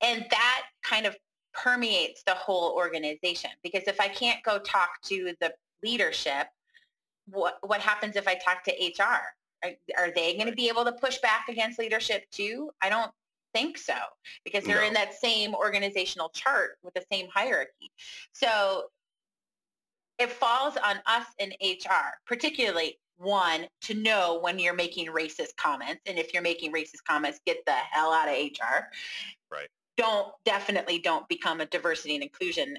and 0.02 0.26
that 0.30 0.62
kind 0.82 1.06
of 1.06 1.16
permeates 1.54 2.22
the 2.26 2.34
whole 2.34 2.72
organization 2.72 3.50
because 3.62 3.84
if 3.86 4.00
I 4.00 4.08
can't 4.08 4.42
go 4.42 4.58
talk 4.58 5.00
to 5.04 5.32
the 5.40 5.54
leadership, 5.82 6.48
what 7.26 7.58
what 7.62 7.80
happens 7.80 8.16
if 8.16 8.28
I 8.28 8.34
talk 8.34 8.64
to 8.64 8.72
HR? 8.72 9.22
Are, 9.64 9.70
are 9.96 10.10
they 10.14 10.34
going 10.34 10.48
to 10.48 10.54
be 10.54 10.68
able 10.68 10.84
to 10.84 10.92
push 10.92 11.18
back 11.18 11.46
against 11.48 11.78
leadership 11.78 12.24
too? 12.30 12.70
I 12.82 12.90
don't 12.90 13.10
think 13.54 13.78
so 13.78 13.94
because 14.44 14.64
they're 14.64 14.80
No. 14.82 14.88
in 14.88 14.94
that 14.94 15.14
same 15.14 15.54
organizational 15.54 16.28
chart 16.30 16.72
with 16.82 16.92
the 16.92 17.04
same 17.10 17.28
hierarchy. 17.32 17.90
So 18.32 18.90
it 20.18 20.30
falls 20.30 20.76
on 20.76 20.96
us 21.06 21.26
in 21.38 21.50
HR, 21.62 22.18
particularly 22.26 22.98
one, 23.16 23.66
to 23.82 23.94
know 23.94 24.38
when 24.40 24.58
you're 24.58 24.74
making 24.74 25.08
racist 25.08 25.56
comments. 25.56 26.02
And 26.06 26.18
if 26.18 26.32
you're 26.32 26.42
making 26.42 26.72
racist 26.72 27.04
comments, 27.06 27.40
get 27.46 27.58
the 27.66 27.72
hell 27.72 28.12
out 28.12 28.28
of 28.28 28.34
HR. 28.34 28.88
Right. 29.50 29.68
Don't, 29.96 30.32
definitely 30.44 30.98
don't 30.98 31.28
become 31.28 31.60
a 31.60 31.66
diversity 31.66 32.14
and 32.14 32.24
inclusion 32.24 32.76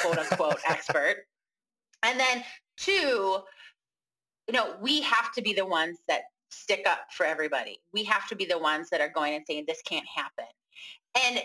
quote 0.00 0.18
unquote 0.18 0.58
expert. 0.68 1.26
And 2.02 2.18
then 2.18 2.44
two, 2.76 3.38
you 4.48 4.52
know, 4.52 4.76
we 4.80 5.02
have 5.02 5.32
to 5.32 5.42
be 5.42 5.52
the 5.52 5.66
ones 5.66 5.98
that 6.08 6.22
stick 6.50 6.86
up 6.88 7.00
for 7.10 7.26
everybody. 7.26 7.78
We 7.92 8.04
have 8.04 8.28
to 8.28 8.36
be 8.36 8.44
the 8.44 8.58
ones 8.58 8.88
that 8.90 9.00
are 9.00 9.08
going 9.08 9.34
and 9.34 9.44
saying 9.46 9.64
this 9.66 9.82
can't 9.82 10.06
happen. 10.06 10.46
And 11.24 11.40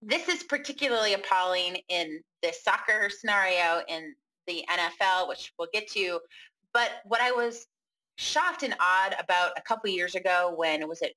this 0.00 0.28
is 0.28 0.42
particularly 0.42 1.14
appalling 1.14 1.78
in 1.88 2.20
the 2.42 2.52
soccer 2.62 3.08
scenario 3.10 3.82
in 3.88 4.14
the 4.46 4.64
NFL, 4.70 5.28
which 5.28 5.52
we'll 5.58 5.68
get 5.72 5.88
to. 5.92 6.20
But 6.72 6.90
what 7.04 7.20
I 7.20 7.32
was 7.32 7.66
shocked 8.16 8.62
and 8.62 8.74
odd 8.80 9.16
about 9.18 9.52
a 9.56 9.62
couple 9.62 9.90
years 9.90 10.14
ago 10.14 10.54
when 10.56 10.86
was 10.88 11.02
it 11.02 11.14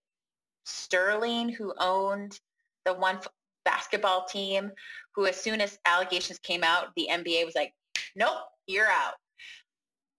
Sterling 0.66 1.50
who 1.50 1.74
owned 1.80 2.40
the 2.86 2.94
one 2.94 3.20
basketball 3.66 4.26
team 4.26 4.72
who 5.16 5.26
as 5.26 5.36
soon 5.40 5.62
as 5.62 5.80
allegations 5.86 6.40
came 6.40 6.64
out, 6.64 6.88
the 6.96 7.08
NBA 7.12 7.46
was 7.46 7.56
like, 7.56 7.74
nope, 8.16 8.38
you're 8.68 8.88
out. 8.88 9.14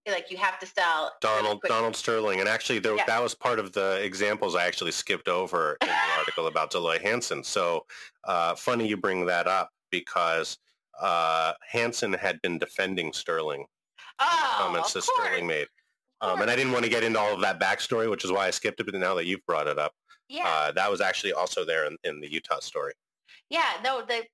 Like 0.06 0.30
you 0.30 0.38
have 0.38 0.58
to 0.60 0.66
sell. 0.66 1.12
Donald. 1.20 1.60
Donald 1.68 1.94
Sterling, 1.94 2.40
and 2.40 2.48
actually 2.48 2.78
there, 2.78 2.96
Yeah. 2.96 3.04
that 3.06 3.22
was 3.22 3.34
part 3.34 3.58
of 3.58 3.72
the 3.72 4.02
examples 4.02 4.54
I 4.54 4.64
actually 4.66 4.92
skipped 4.92 5.28
over 5.28 5.76
in 5.82 5.88
the 5.88 5.94
article 6.18 6.46
about 6.46 6.70
Dell 6.70 6.80
Loy 6.80 6.98
Hansen. 6.98 7.44
So 7.44 7.84
uh, 8.24 8.54
funny 8.54 8.88
you 8.88 8.96
bring 8.96 9.26
that 9.26 9.46
up 9.46 9.70
because 9.90 10.56
uh, 11.00 11.52
Hansen 11.68 12.12
had 12.12 12.40
been 12.42 12.58
defending 12.58 13.12
Sterling 13.12 13.64
Oh, 14.20 14.54
comments 14.58 14.92
that. 14.94 15.02
Sterling 15.02 15.46
made, 15.46 15.68
um, 16.20 16.40
and 16.42 16.50
I 16.50 16.56
didn't 16.56 16.72
want 16.72 16.84
to 16.84 16.90
get 16.90 17.04
into 17.04 17.18
all 17.20 17.32
of 17.34 17.40
that 17.42 17.60
backstory, 17.60 18.10
which 18.10 18.24
is 18.24 18.32
why 18.32 18.46
I 18.46 18.50
skipped 18.50 18.80
it. 18.80 18.84
But 18.86 18.94
now 18.96 19.14
that 19.14 19.26
you've 19.26 19.44
brought 19.46 19.66
it 19.68 19.78
up, 19.78 19.92
Yeah. 20.28 20.46
uh, 20.48 20.72
that 20.72 20.90
was 20.90 21.00
actually 21.00 21.32
also 21.32 21.64
there 21.64 21.86
in, 21.86 21.96
in 22.04 22.20
the 22.20 22.30
Utah 22.30 22.58
story. 22.60 22.92
Yeah, 23.48 23.64
no, 23.84 24.04
the 24.04 24.24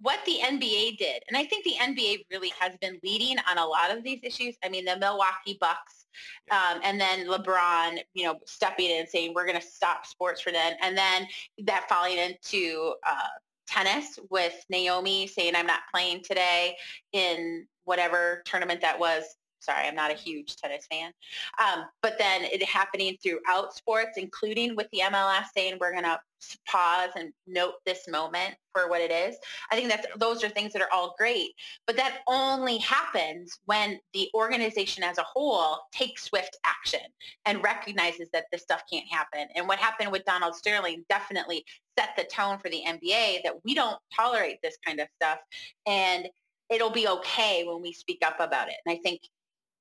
what 0.00 0.18
the 0.26 0.38
NBA 0.42 0.98
did, 0.98 1.22
and 1.28 1.36
I 1.36 1.44
think 1.44 1.64
the 1.64 1.74
NBA 1.80 2.24
really 2.32 2.52
has 2.58 2.76
been 2.80 2.98
leading 3.04 3.36
on 3.48 3.58
a 3.58 3.64
lot 3.64 3.96
of 3.96 4.02
these 4.02 4.18
issues. 4.24 4.56
I 4.64 4.68
mean, 4.68 4.84
the 4.84 4.96
Milwaukee 4.96 5.56
Bucks, 5.60 6.06
um, 6.50 6.80
and 6.82 7.00
then 7.00 7.28
LeBron, 7.28 7.98
you 8.14 8.24
know, 8.24 8.38
stepping 8.46 8.90
in 8.90 9.00
and 9.00 9.08
saying 9.08 9.34
we're 9.34 9.46
going 9.46 9.60
to 9.60 9.66
stop 9.66 10.04
sports 10.06 10.40
for 10.40 10.50
them, 10.50 10.74
and 10.82 10.96
then 10.98 11.26
that 11.64 11.88
falling 11.88 12.18
into 12.18 12.94
uh, 13.06 13.28
tennis 13.68 14.18
with 14.30 14.54
Naomi 14.70 15.26
saying 15.26 15.54
I'm 15.54 15.66
not 15.66 15.82
playing 15.92 16.22
today 16.22 16.76
in 17.12 17.66
whatever 17.84 18.42
tournament 18.44 18.80
that 18.80 18.98
was 18.98 19.36
Sorry, 19.60 19.86
I'm 19.86 19.94
not 19.96 20.12
a 20.12 20.14
huge 20.14 20.56
tennis 20.56 20.86
fan. 20.90 21.12
Um, 21.60 21.86
but 22.00 22.16
then 22.18 22.44
it 22.44 22.62
happening 22.62 23.16
throughout 23.22 23.74
sports, 23.74 24.16
including 24.16 24.76
with 24.76 24.86
the 24.92 25.00
MLS 25.10 25.46
saying 25.54 25.78
we're 25.80 25.90
going 25.92 26.04
to 26.04 26.20
pause 26.66 27.10
and 27.16 27.32
note 27.46 27.74
this 27.84 28.06
moment 28.08 28.54
for 28.72 28.88
what 28.88 29.00
it 29.00 29.10
is. 29.10 29.36
I 29.72 29.76
think 29.76 29.88
that's 29.88 30.06
those 30.16 30.44
are 30.44 30.48
things 30.48 30.72
that 30.72 30.82
are 30.82 30.88
all 30.92 31.14
great, 31.18 31.50
but 31.86 31.96
that 31.96 32.18
only 32.28 32.78
happens 32.78 33.58
when 33.64 33.98
the 34.14 34.30
organization 34.34 35.02
as 35.02 35.18
a 35.18 35.24
whole 35.24 35.78
takes 35.92 36.24
swift 36.24 36.56
action 36.64 37.00
and 37.44 37.62
recognizes 37.62 38.28
that 38.32 38.44
this 38.52 38.62
stuff 38.62 38.82
can't 38.90 39.06
happen. 39.10 39.48
And 39.56 39.66
what 39.66 39.78
happened 39.78 40.12
with 40.12 40.24
Donald 40.24 40.54
Sterling 40.54 41.04
definitely 41.08 41.64
set 41.98 42.10
the 42.16 42.24
tone 42.24 42.58
for 42.58 42.70
the 42.70 42.82
NBA 42.86 43.42
that 43.42 43.54
we 43.64 43.74
don't 43.74 43.98
tolerate 44.14 44.58
this 44.62 44.76
kind 44.86 45.00
of 45.00 45.08
stuff 45.20 45.38
and 45.86 46.28
it'll 46.70 46.90
be 46.90 47.08
okay 47.08 47.64
when 47.66 47.82
we 47.82 47.92
speak 47.92 48.18
up 48.24 48.38
about 48.38 48.68
it. 48.68 48.76
And 48.86 48.96
I 48.96 49.00
think 49.02 49.20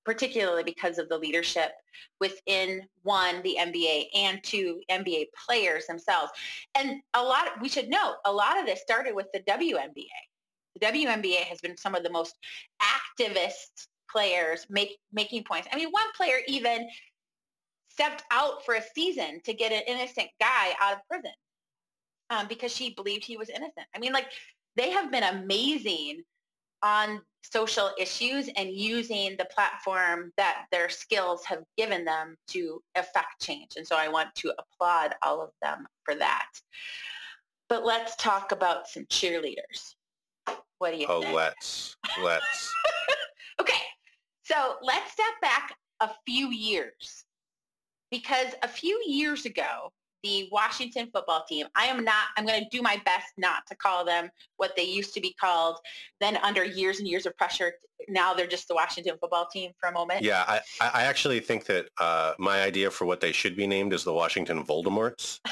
particularly 0.04 0.64
because 0.64 0.98
of 0.98 1.10
the 1.10 1.18
leadership 1.18 1.72
within 2.20 2.82
one, 3.04 3.42
the 3.44 3.58
NBA 3.60 4.06
and 4.16 4.42
two, 4.42 4.80
NBA 4.90 5.26
players 5.46 5.86
themselves. 5.86 6.32
And 6.76 7.02
a 7.14 7.22
lot, 7.22 7.62
we 7.62 7.68
should 7.70 7.90
note, 7.90 8.16
a 8.26 8.32
lot 8.32 8.58
of 8.58 8.66
this 8.66 8.82
started 8.82 9.14
with 9.14 9.28
the 9.34 9.42
WNBA. 9.42 10.08
The 10.80 10.86
WNBA 10.86 11.42
has 11.42 11.60
been 11.60 11.78
some 11.78 11.94
of 11.94 12.04
the 12.04 12.10
most 12.10 12.36
activist 12.82 13.88
players 14.10 14.66
make, 14.70 14.98
making 15.12 15.44
points. 15.44 15.68
I 15.74 15.76
mean, 15.76 15.90
one 15.90 16.06
player 16.16 16.38
even 16.48 16.88
stepped 17.90 18.24
out 18.32 18.64
for 18.64 18.76
a 18.76 18.84
season 18.96 19.42
to 19.44 19.54
get 19.54 19.74
an 19.74 19.82
innocent 19.88 20.30
guy 20.40 20.74
out 20.80 20.94
of 20.94 21.00
prison 21.10 21.34
um, 22.30 22.48
because 22.48 22.74
she 22.74 22.94
believed 22.94 23.26
he 23.26 23.38
was 23.38 23.50
innocent. 23.50 23.88
I 23.96 24.00
mean, 24.00 24.14
like 24.14 24.28
they 24.76 24.92
have 24.92 25.12
been 25.12 25.24
amazing 25.24 26.24
on 26.84 27.22
social 27.42 27.92
issues 27.98 28.50
and 28.56 28.70
using 28.70 29.36
the 29.38 29.46
platform 29.46 30.32
that 30.38 30.66
their 30.72 30.90
skills 30.90 31.44
have 31.46 31.64
given 31.78 32.06
them 32.06 32.36
to 32.50 32.82
affect 32.96 33.42
change. 33.42 33.72
And 33.78 33.88
so 33.88 33.96
I 33.96 34.08
want 34.08 34.34
to 34.36 34.54
applaud 34.60 35.16
all 35.24 35.42
of 35.42 35.50
them 35.62 35.88
for 36.04 36.16
that. 36.16 36.50
But 37.70 37.86
let's 37.86 38.16
talk 38.16 38.52
about 38.52 38.88
some 38.88 39.06
cheerleaders. 39.06 39.96
What 40.80 40.92
do 40.92 40.98
you 40.98 41.08
oh, 41.10 41.22
think? 41.22 41.36
let's, 41.36 41.96
let's. 42.24 42.74
okay. 43.62 43.82
So 44.44 44.76
let's 44.82 45.12
step 45.12 45.34
back 45.42 45.76
a 46.00 46.10
few 46.26 46.50
years 46.50 47.26
because 48.12 48.54
a 48.64 48.68
few 48.68 49.02
years 49.06 49.46
ago, 49.46 49.92
the 50.24 50.48
Washington 50.52 51.10
football 51.14 51.44
team. 51.48 51.68
I 51.76 51.86
am 51.86 52.04
not, 52.04 52.26
I'm 52.36 52.46
going 52.46 52.64
to 52.64 52.70
do 52.70 52.82
my 52.82 53.02
best 53.06 53.28
not 53.38 53.66
to 53.68 53.76
call 53.76 54.06
them 54.06 54.30
what 54.58 54.76
they 54.76 54.84
used 54.84 55.14
to 55.14 55.22
be 55.22 55.34
called. 55.40 55.78
Then 56.20 56.38
under 56.38 56.64
years 56.64 57.00
and 57.00 57.08
years 57.08 57.26
of 57.26 57.38
pressure, 57.38 57.74
now 58.10 58.34
they're 58.34 58.48
just 58.48 58.68
the 58.68 58.76
Washington 58.76 59.18
football 59.20 59.48
team 59.48 59.72
for 59.80 59.90
a 59.90 59.92
moment. 59.92 60.24
Yeah, 60.24 60.44
I, 60.48 60.62
I 60.82 61.04
actually 61.04 61.40
think 61.40 61.66
that 61.66 61.90
uh, 62.00 62.34
my 62.40 62.62
idea 62.62 62.92
for 62.92 63.06
what 63.06 63.22
they 63.22 63.32
should 63.32 63.56
be 63.56 63.68
named 63.68 63.94
is 63.94 64.04
the 64.04 64.14
Washington 64.14 64.64
Voldemorts. 64.64 65.40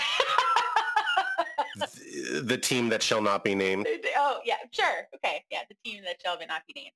the, 1.75 2.41
the 2.43 2.58
team 2.58 2.89
that 2.89 3.04
shall 3.04 3.21
not 3.21 3.43
be 3.43 3.56
named. 3.56 3.88
Oh, 4.17 4.39
yeah, 4.45 4.56
sure. 4.71 5.08
Okay. 5.15 5.43
Yeah, 5.51 5.60
the 5.69 5.75
team 5.89 6.04
that 6.06 6.17
shall 6.23 6.38
not 6.47 6.63
be 6.67 6.73
named. 6.75 6.93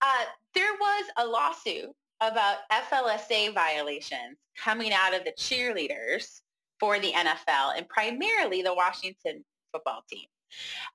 Uh, 0.00 0.24
there 0.54 0.72
was 0.80 1.04
a 1.18 1.26
lawsuit 1.26 1.90
about 2.20 2.58
FLSA 2.70 3.54
violations 3.54 4.38
coming 4.56 4.92
out 4.92 5.14
of 5.14 5.24
the 5.24 5.32
cheerleaders 5.32 6.40
for 6.84 6.98
the 6.98 7.12
NFL 7.12 7.78
and 7.78 7.88
primarily 7.88 8.60
the 8.60 8.74
Washington 8.74 9.42
football 9.72 10.02
team 10.06 10.26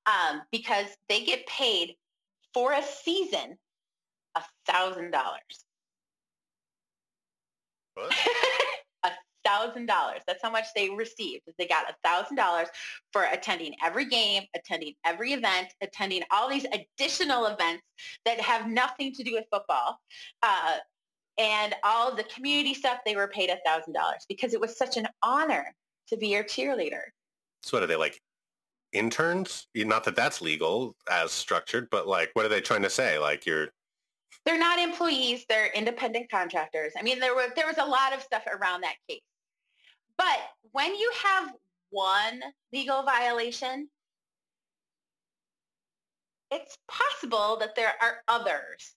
um, 0.06 0.44
because 0.52 0.86
they 1.10 1.26
get 1.26 1.48
paid 1.48 1.96
for 2.54 2.74
a 2.74 2.84
season 2.84 3.58
a 4.36 4.44
thousand 4.68 5.10
dollars. 5.10 5.66
A 9.04 9.12
thousand 9.44 9.88
dollars. 9.88 10.22
That's 10.28 10.44
how 10.44 10.52
much 10.52 10.66
they 10.76 10.90
received. 10.92 11.42
They 11.58 11.66
got 11.66 11.90
a 11.90 11.96
thousand 12.08 12.36
dollars 12.36 12.68
for 13.12 13.24
attending 13.24 13.74
every 13.84 14.06
game, 14.06 14.44
attending 14.56 14.94
every 15.06 15.34
event, 15.34 15.70
attending 15.82 16.22
all 16.30 16.50
these 16.50 16.66
additional 16.72 17.48
events 17.48 17.82
that 18.26 18.40
have 18.40 18.68
nothing 18.70 19.14
to 19.14 19.24
do 19.24 19.34
with 19.34 19.46
football. 19.52 19.98
Uh, 20.44 20.78
and 21.40 21.74
all 21.84 22.14
the 22.14 22.24
community 22.26 22.74
stuff, 22.74 23.00
they 23.06 23.16
were 23.16 23.28
paid 23.28 23.50
a 23.50 23.58
thousand 23.66 23.94
dollars 23.94 24.26
because 24.28 24.54
it 24.54 24.60
was 24.60 24.78
such 24.78 24.98
an 24.98 25.08
honor 25.24 25.74
to 26.10 26.18
be 26.18 26.28
your 26.28 26.44
cheerleader. 26.44 27.02
So 27.64 27.78
what 27.78 27.84
are 27.84 27.88
they 27.88 27.96
like? 27.96 28.22
Interns? 28.92 29.68
Not 29.74 30.04
that 30.04 30.16
that's 30.16 30.42
legal 30.42 30.96
as 31.10 31.32
structured, 31.32 31.90
but 31.90 32.08
like, 32.08 32.30
what 32.34 32.46
are 32.46 32.50
they 32.50 32.62
trying 32.62 32.82
to 32.84 32.90
say? 32.90 33.18
Like 33.18 33.46
you're 33.46 33.70
they're 34.46 34.60
not 34.60 34.80
employees 34.80 35.46
they're 35.50 35.72
independent 35.74 36.30
contractors 36.32 36.94
i 36.98 37.02
mean 37.02 37.20
there 37.20 37.36
was 37.36 37.52
there 37.56 37.68
was 37.68 37.78
a 37.78 37.86
lot 37.86 38.14
of 38.14 38.22
stuff 38.22 38.44
around 38.48 38.82
that 38.82 38.96
case 39.08 39.22
but 40.18 40.40
when 40.72 40.96
you 40.96 41.12
have 41.24 41.52
one 41.90 42.42
legal 42.72 43.04
violation 43.04 43.90
it's 46.52 46.78
possible 46.88 47.58
that 47.60 47.76
there 47.76 47.94
are 48.02 48.18
others 48.28 48.96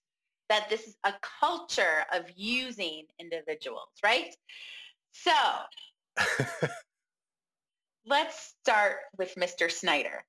that 0.53 0.69
this 0.69 0.87
is 0.87 0.95
a 1.03 1.13
culture 1.39 2.05
of 2.13 2.25
using 2.35 3.05
individuals 3.19 3.89
right? 4.03 4.35
So 5.11 5.31
let's 8.05 8.53
start 8.61 8.97
with 9.17 9.33
mr 9.35 9.71
snyder. 9.71 10.23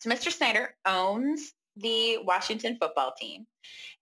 So 0.00 0.10
mr 0.10 0.30
snyder 0.30 0.74
owns 0.86 1.52
the 1.76 2.18
washington 2.24 2.76
football 2.78 3.14
team 3.18 3.46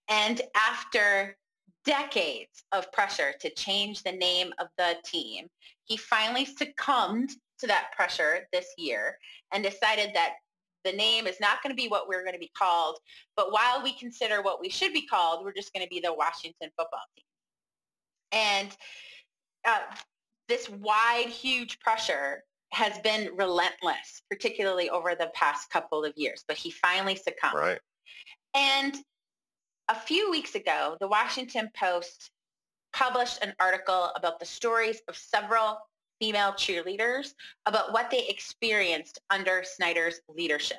and 0.09 0.41
after 0.55 1.37
decades 1.85 2.63
of 2.71 2.91
pressure 2.91 3.33
to 3.39 3.49
change 3.51 4.03
the 4.03 4.11
name 4.11 4.53
of 4.59 4.67
the 4.77 4.95
team, 5.05 5.47
he 5.85 5.97
finally 5.97 6.45
succumbed 6.45 7.29
to 7.59 7.67
that 7.67 7.91
pressure 7.95 8.47
this 8.51 8.67
year 8.77 9.17
and 9.53 9.63
decided 9.63 10.11
that 10.13 10.33
the 10.83 10.91
name 10.91 11.27
is 11.27 11.39
not 11.39 11.61
going 11.63 11.75
to 11.75 11.81
be 11.81 11.87
what 11.87 12.07
we're 12.07 12.23
going 12.23 12.33
to 12.33 12.39
be 12.39 12.51
called. 12.57 12.99
But 13.35 13.51
while 13.51 13.81
we 13.83 13.93
consider 13.93 14.41
what 14.41 14.59
we 14.59 14.69
should 14.69 14.93
be 14.93 15.05
called, 15.05 15.43
we're 15.43 15.53
just 15.53 15.73
going 15.73 15.85
to 15.85 15.89
be 15.89 15.99
the 15.99 16.13
Washington 16.13 16.69
football 16.77 17.01
team. 17.15 17.25
And 18.31 18.77
uh, 19.65 19.95
this 20.47 20.69
wide, 20.69 21.27
huge 21.27 21.79
pressure 21.79 22.43
has 22.71 22.97
been 22.99 23.29
relentless, 23.35 24.23
particularly 24.29 24.89
over 24.89 25.15
the 25.15 25.31
past 25.33 25.69
couple 25.69 26.03
of 26.03 26.13
years. 26.15 26.43
But 26.47 26.57
he 26.57 26.71
finally 26.71 27.15
succumbed. 27.15 27.55
right. 27.55 27.79
And 28.55 28.95
a 29.89 29.95
few 29.95 30.31
weeks 30.31 30.55
ago, 30.55 30.97
the 30.99 31.07
Washington 31.07 31.69
Post 31.77 32.31
published 32.93 33.43
an 33.43 33.53
article 33.59 34.11
about 34.15 34.39
the 34.39 34.45
stories 34.45 35.01
of 35.07 35.15
several 35.15 35.77
female 36.23 36.53
cheerleaders 36.53 37.33
about 37.65 37.91
what 37.91 38.09
they 38.09 38.25
experienced 38.29 39.19
under 39.29 39.61
Snyder's 39.65 40.21
leadership. 40.29 40.77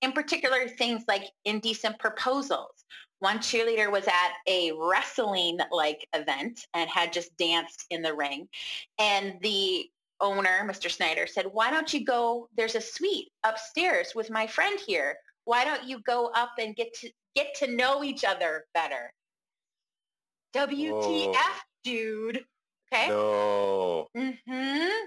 In 0.00 0.12
particular, 0.12 0.68
things 0.68 1.02
like 1.08 1.24
indecent 1.44 1.98
proposals. 1.98 2.84
One 3.18 3.38
cheerleader 3.38 3.90
was 3.90 4.06
at 4.06 4.32
a 4.46 4.70
wrestling-like 4.78 6.06
event 6.14 6.68
and 6.74 6.88
had 6.88 7.12
just 7.12 7.36
danced 7.36 7.86
in 7.90 8.00
the 8.00 8.14
ring. 8.14 8.46
And 9.00 9.40
the 9.40 9.90
owner, 10.20 10.64
Mr. 10.64 10.88
Snyder, 10.88 11.26
said, 11.26 11.46
why 11.50 11.72
don't 11.72 11.92
you 11.92 12.04
go, 12.04 12.48
there's 12.56 12.76
a 12.76 12.80
suite 12.80 13.32
upstairs 13.44 14.14
with 14.14 14.30
my 14.30 14.46
friend 14.46 14.78
here. 14.86 15.16
Why 15.46 15.64
don't 15.64 15.82
you 15.82 16.00
go 16.06 16.30
up 16.32 16.52
and 16.60 16.76
get 16.76 16.94
to 17.00 17.10
get 17.34 17.56
to 17.56 17.74
know 17.74 18.04
each 18.04 18.22
other 18.22 18.66
better. 18.72 19.12
WTF, 20.54 20.92
Whoa. 20.92 21.34
dude. 21.82 22.44
Okay. 22.92 23.08
No. 23.08 24.08
Mm-hmm. 24.16 25.06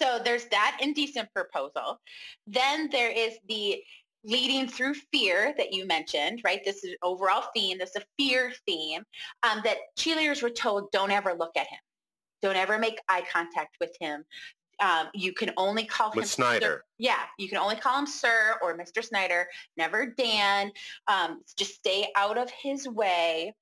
So 0.00 0.20
there's 0.24 0.46
that 0.46 0.78
indecent 0.80 1.28
proposal. 1.34 2.00
Then 2.46 2.88
there 2.90 3.10
is 3.10 3.34
the 3.48 3.82
leading 4.24 4.66
through 4.66 4.94
fear 5.12 5.54
that 5.56 5.72
you 5.72 5.86
mentioned, 5.86 6.40
right? 6.44 6.60
This 6.64 6.84
is 6.84 6.90
an 6.90 6.96
overall 7.02 7.44
theme. 7.54 7.78
This 7.78 7.90
is 7.90 7.96
a 7.96 8.04
fear 8.18 8.52
theme 8.66 9.02
um, 9.42 9.60
that 9.64 9.78
cheerleaders 9.98 10.42
were 10.42 10.50
told, 10.50 10.90
don't 10.90 11.10
ever 11.10 11.34
look 11.34 11.56
at 11.56 11.66
him. 11.66 11.78
Don't 12.42 12.56
ever 12.56 12.78
make 12.78 13.00
eye 13.08 13.24
contact 13.30 13.76
with 13.80 13.94
him. 14.00 14.24
Um, 14.80 15.08
you 15.14 15.32
can 15.34 15.50
only 15.58 15.84
call 15.84 16.10
him 16.10 16.24
Snyder. 16.24 16.66
Sir. 16.66 16.82
Yeah, 16.98 17.20
you 17.38 17.48
can 17.48 17.58
only 17.58 17.76
call 17.76 17.98
him 17.98 18.06
Sir 18.06 18.56
or 18.62 18.76
Mr. 18.78 19.04
Snyder. 19.04 19.46
Never 19.76 20.06
Dan. 20.06 20.72
Um, 21.06 21.42
just 21.56 21.74
stay 21.74 22.08
out 22.16 22.38
of 22.38 22.50
his 22.50 22.88
way. 22.88 23.54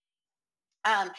Um, 0.85 1.11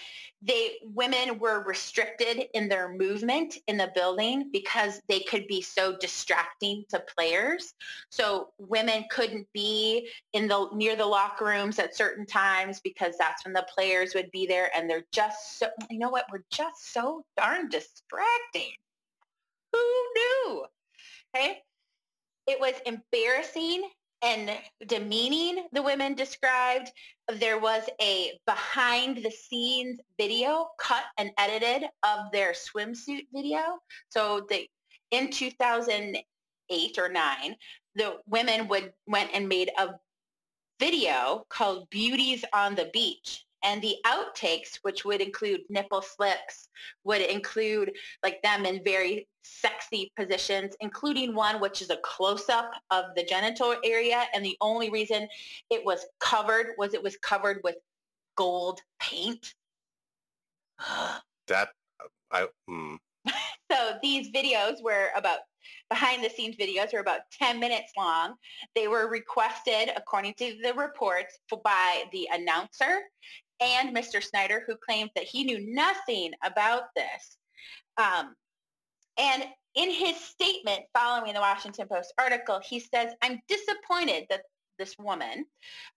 they 0.41 0.77
women 0.83 1.37
were 1.37 1.63
restricted 1.63 2.47
in 2.53 2.69
their 2.69 2.93
movement 2.93 3.57
in 3.67 3.77
the 3.77 3.91
building 3.93 4.49
because 4.51 5.01
they 5.07 5.19
could 5.19 5.47
be 5.47 5.61
so 5.61 5.97
distracting 5.97 6.85
to 6.89 7.03
players. 7.15 7.73
So 8.09 8.49
women 8.57 9.05
couldn't 9.11 9.47
be 9.53 10.09
in 10.33 10.47
the 10.47 10.69
near 10.73 10.95
the 10.95 11.05
locker 11.05 11.45
rooms 11.45 11.77
at 11.77 11.95
certain 11.95 12.25
times 12.25 12.79
because 12.81 13.15
that's 13.17 13.45
when 13.45 13.53
the 13.53 13.67
players 13.73 14.15
would 14.15 14.31
be 14.31 14.47
there, 14.47 14.69
and 14.75 14.89
they're 14.89 15.05
just 15.11 15.59
so. 15.59 15.67
You 15.89 15.99
know 15.99 16.09
what? 16.09 16.25
We're 16.31 16.43
just 16.51 16.93
so 16.93 17.23
darn 17.37 17.69
distracting. 17.69 18.73
Who 19.73 19.79
knew? 20.15 20.65
Okay. 21.35 21.59
It 22.47 22.59
was 22.59 22.73
embarrassing 22.87 23.83
and 24.21 24.51
demeaning 24.87 25.67
the 25.71 25.81
women 25.81 26.13
described. 26.13 26.91
There 27.35 27.59
was 27.59 27.83
a 28.01 28.39
behind 28.45 29.17
the 29.17 29.31
scenes 29.31 29.99
video 30.17 30.69
cut 30.79 31.03
and 31.17 31.31
edited 31.37 31.89
of 32.03 32.31
their 32.31 32.53
swimsuit 32.53 33.27
video. 33.33 33.79
So 34.09 34.45
they 34.49 34.69
in 35.11 35.31
2008 35.31 36.97
or 36.97 37.09
9, 37.09 37.55
the 37.95 38.17
women 38.27 38.67
would 38.67 38.93
went 39.07 39.31
and 39.33 39.47
made 39.47 39.71
a 39.77 39.89
video 40.79 41.45
called 41.49 41.89
Beauties 41.89 42.45
on 42.53 42.75
the 42.75 42.89
Beach 42.93 43.45
and 43.63 43.81
the 43.81 43.95
outtakes 44.05 44.79
which 44.81 45.05
would 45.05 45.21
include 45.21 45.61
nipple 45.69 46.01
slips 46.01 46.69
would 47.03 47.21
include 47.21 47.91
like 48.23 48.41
them 48.41 48.65
in 48.65 48.83
very 48.83 49.27
sexy 49.43 50.11
positions 50.17 50.75
including 50.79 51.33
one 51.33 51.59
which 51.59 51.81
is 51.81 51.89
a 51.89 51.97
close-up 51.97 52.71
of 52.91 53.05
the 53.15 53.23
genital 53.23 53.75
area 53.83 54.23
and 54.33 54.43
the 54.43 54.57
only 54.61 54.89
reason 54.89 55.27
it 55.69 55.83
was 55.83 56.05
covered 56.19 56.67
was 56.77 56.93
it 56.93 57.03
was 57.03 57.17
covered 57.17 57.59
with 57.63 57.75
gold 58.35 58.79
paint 58.99 59.53
that 61.47 61.69
i 62.31 62.47
mm. 62.69 62.97
so 63.71 63.93
these 64.01 64.29
videos 64.31 64.81
were 64.83 65.09
about 65.15 65.39
behind 65.89 66.23
the 66.23 66.29
scenes 66.29 66.55
videos 66.55 66.93
were 66.93 66.99
about 66.99 67.21
10 67.39 67.59
minutes 67.59 67.91
long. 67.97 68.35
They 68.75 68.87
were 68.87 69.09
requested, 69.09 69.91
according 69.95 70.35
to 70.35 70.57
the 70.63 70.73
reports, 70.73 71.39
by 71.63 72.03
the 72.11 72.29
announcer 72.31 73.01
and 73.61 73.95
Mr. 73.95 74.23
Snyder, 74.23 74.63
who 74.65 74.75
claimed 74.75 75.09
that 75.15 75.25
he 75.25 75.43
knew 75.43 75.59
nothing 75.73 76.31
about 76.43 76.83
this. 76.95 77.37
Um, 77.97 78.35
and 79.17 79.45
in 79.75 79.91
his 79.91 80.15
statement 80.17 80.81
following 80.93 81.33
the 81.33 81.41
Washington 81.41 81.87
Post 81.87 82.13
article, 82.17 82.59
he 82.63 82.79
says, 82.79 83.13
I'm 83.21 83.39
disappointed 83.47 84.25
that 84.29 84.41
this 84.77 84.95
woman 84.97 85.45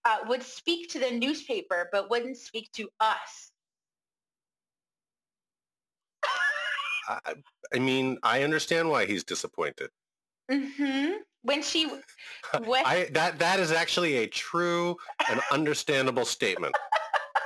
uh, 0.04 0.18
would 0.26 0.42
speak 0.42 0.90
to 0.90 0.98
the 0.98 1.10
newspaper 1.10 1.88
but 1.92 2.10
wouldn't 2.10 2.36
speak 2.36 2.70
to 2.72 2.88
us. 3.00 3.52
I, 7.08 7.34
I 7.74 7.78
mean, 7.78 8.18
I 8.22 8.42
understand 8.42 8.88
why 8.88 9.06
he's 9.06 9.24
disappointed. 9.24 9.90
Mm-hmm. 10.50 11.12
When 11.42 11.62
she, 11.62 11.86
when, 12.64 12.86
I, 12.86 13.08
that 13.12 13.38
that 13.38 13.58
is 13.58 13.72
actually 13.72 14.18
a 14.18 14.26
true 14.26 14.96
and 15.28 15.40
understandable 15.50 16.24
statement. 16.24 16.74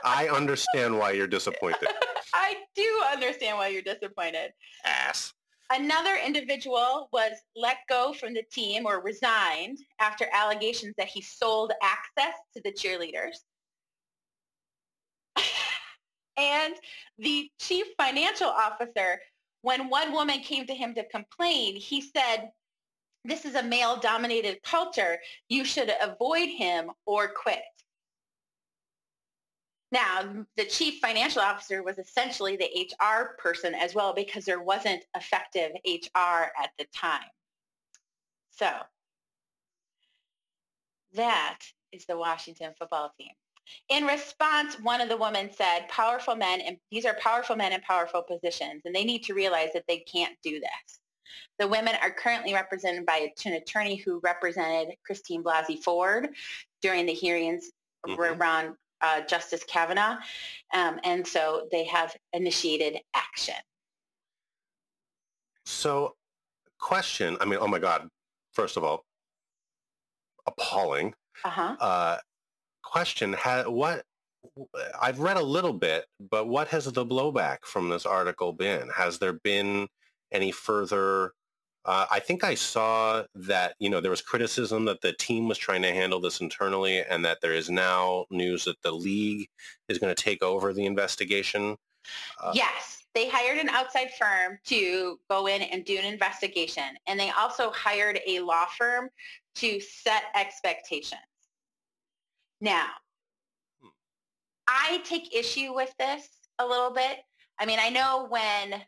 I 0.07 0.29
understand 0.29 0.97
why 0.97 1.11
you're 1.11 1.27
disappointed. 1.27 1.89
I 2.33 2.55
do 2.77 3.03
understand 3.13 3.59
why 3.59 3.69
you're 3.69 3.83
disappointed. 3.83 4.53
Ass. 4.85 5.35
Another 5.73 6.17
individual 6.25 7.09
was 7.13 7.33
let 7.57 7.79
go 7.89 8.13
from 8.13 8.33
the 8.33 8.45
team 8.53 8.87
or 8.87 9.03
resigned 9.03 9.79
after 9.99 10.27
allegations 10.33 10.95
that 10.97 11.09
he 11.09 11.21
sold 11.21 11.73
access 11.83 12.35
to 12.55 12.63
the 12.63 12.71
cheerleaders. 12.71 13.39
and 16.37 16.75
the 17.19 17.51
chief 17.59 17.87
financial 17.99 18.47
officer, 18.47 19.21
when 19.63 19.91
one 19.91 20.13
woman 20.13 20.39
came 20.39 20.69
to 20.69 20.75
him 20.75 20.95
to 20.95 21.03
complain, 21.09 21.75
he 21.75 22.01
said, 22.01 22.51
this 23.25 23.45
is 23.45 23.57
a 23.57 23.63
male-dominated 23.65 24.63
culture. 24.63 25.19
You 25.49 25.65
should 25.65 25.93
avoid 26.01 26.49
him 26.49 26.93
or 27.07 27.27
quit. 27.27 27.63
Now, 29.93 30.45
the 30.57 30.65
chief 30.65 31.01
financial 31.01 31.43
officer 31.43 31.83
was 31.83 31.99
essentially 31.99 32.57
the 32.57 32.89
HR 32.91 33.37
person 33.39 33.75
as 33.75 33.95
well 33.95 34.13
because 34.13 34.45
there 34.45 34.63
wasn't 34.63 35.05
effective 35.17 35.73
HR 35.87 36.51
at 36.61 36.71
the 36.79 36.87
time. 36.95 37.31
So 38.51 38.71
that 41.15 41.61
is 41.93 42.05
the 42.07 42.17
Washington 42.17 42.73
football 42.79 43.13
team. 43.19 43.31
In 43.89 44.05
response, 44.05 44.77
one 44.81 45.01
of 45.01 45.09
the 45.09 45.17
women 45.17 45.51
said, 45.53 45.89
powerful 45.89 46.37
men, 46.37 46.61
and 46.61 46.77
these 46.91 47.05
are 47.05 47.17
powerful 47.21 47.57
men 47.57 47.73
in 47.73 47.81
powerful 47.81 48.23
positions, 48.23 48.83
and 48.85 48.95
they 48.95 49.05
need 49.05 49.25
to 49.25 49.35
realize 49.35 49.71
that 49.75 49.85
they 49.89 49.99
can't 49.99 50.37
do 50.43 50.61
this. 50.61 51.01
The 51.59 51.67
women 51.67 51.95
are 52.01 52.11
currently 52.11 52.55
represented 52.55 53.07
by 53.07 53.29
an 53.45 53.53
attorney 53.55 53.97
who 53.97 54.21
represented 54.23 54.95
Christine 55.05 55.43
Blasey 55.43 55.83
Ford 55.83 56.29
during 56.83 57.07
the 57.07 57.13
hearings 57.13 57.71
mm-hmm. 58.07 58.21
around 58.21 58.77
uh, 59.01 59.21
Justice 59.23 59.65
Kavanaugh. 59.65 60.17
Um, 60.75 60.99
and 61.05 61.27
so 61.27 61.69
they 61.71 61.85
have 61.85 62.17
initiated 62.33 62.99
action. 63.15 63.55
So 65.65 66.15
question, 66.79 67.37
I 67.41 67.45
mean, 67.45 67.59
oh 67.61 67.69
my 67.69 67.79
God, 67.79 68.09
first 68.53 68.77
of 68.77 68.85
all, 68.85 69.05
appalling. 70.47 71.15
Uh-huh. 71.45 71.77
Uh, 71.81 72.19
question, 72.83 73.33
ha- 73.33 73.69
what, 73.69 74.05
I've 75.01 75.19
read 75.19 75.37
a 75.37 75.43
little 75.43 75.73
bit, 75.73 76.07
but 76.31 76.47
what 76.47 76.69
has 76.69 76.85
the 76.85 77.05
blowback 77.05 77.59
from 77.65 77.89
this 77.89 78.07
article 78.07 78.53
been? 78.53 78.89
Has 78.97 79.19
there 79.19 79.33
been 79.33 79.89
any 80.33 80.53
further 80.53 81.33
uh, 81.87 82.05
I 82.11 82.19
think 82.19 82.43
I 82.43 82.57
saw 82.57 83.23
that, 83.37 83.75
you 83.79 83.89
know, 83.89 84.01
there 84.01 84.11
was 84.11 84.21
criticism 84.21 84.85
that 84.87 85.01
the 85.03 85.13
team 85.13 85.47
was 85.47 85.57
trying 85.57 85.83
to 85.83 85.93
handle 85.93 86.21
this 86.21 86.41
internally 86.41 87.03
and 87.03 87.25
that 87.25 87.39
there 87.41 87.53
is 87.53 87.71
now 87.71 88.27
news 88.29 88.65
that 88.65 88.83
the 88.83 88.91
league 88.91 89.49
is 89.89 89.99
going 89.99 90.13
to 90.13 90.21
take 90.21 90.43
over 90.43 90.73
the 90.73 90.85
investigation. 90.85 91.77
Uh, 92.43 92.51
yes. 92.53 93.05
They 93.15 93.29
hired 93.29 93.59
an 93.59 93.69
outside 93.69 94.09
firm 94.19 94.59
to 94.67 95.19
go 95.31 95.47
in 95.47 95.63
and 95.63 95.85
do 95.85 95.97
an 95.97 96.05
investigation. 96.05 96.83
And 97.07 97.19
they 97.19 97.31
also 97.31 97.71
hired 97.71 98.19
a 98.27 98.41
law 98.41 98.67
firm 98.77 99.09
to 99.55 99.81
set 99.81 100.25
expectations. 100.35 101.21
Now, 102.61 102.87
hmm. 103.81 103.89
I 104.67 105.01
take 105.05 105.35
issue 105.35 105.73
with 105.73 105.95
this 106.01 106.29
a 106.59 106.67
little 106.67 106.91
bit. 106.91 107.19
I 107.61 107.65
mean, 107.65 107.79
I 107.81 107.91
know 107.91 108.27
when 108.29 108.83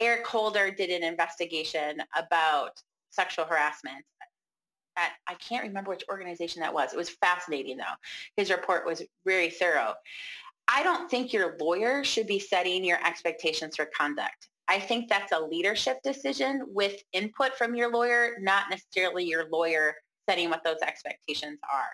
Eric 0.00 0.26
Holder 0.26 0.70
did 0.70 0.90
an 0.90 1.02
investigation 1.02 2.02
about 2.16 2.82
sexual 3.10 3.44
harassment 3.44 4.04
at, 4.96 5.12
I 5.26 5.34
can't 5.34 5.64
remember 5.64 5.90
which 5.90 6.04
organization 6.08 6.60
that 6.60 6.74
was. 6.74 6.92
It 6.92 6.96
was 6.96 7.10
fascinating 7.10 7.76
though. 7.76 7.84
His 8.36 8.50
report 8.50 8.86
was 8.86 9.02
very 9.24 9.50
thorough. 9.50 9.94
I 10.68 10.82
don't 10.82 11.10
think 11.10 11.32
your 11.32 11.56
lawyer 11.60 12.04
should 12.04 12.26
be 12.26 12.38
setting 12.38 12.84
your 12.84 13.04
expectations 13.06 13.76
for 13.76 13.88
conduct. 13.96 14.48
I 14.66 14.80
think 14.80 15.08
that's 15.08 15.32
a 15.32 15.40
leadership 15.40 15.98
decision 16.02 16.62
with 16.68 17.02
input 17.12 17.54
from 17.56 17.74
your 17.74 17.92
lawyer, 17.92 18.36
not 18.40 18.70
necessarily 18.70 19.24
your 19.24 19.48
lawyer 19.50 19.94
setting 20.26 20.48
what 20.48 20.64
those 20.64 20.78
expectations 20.80 21.58
are. 21.70 21.90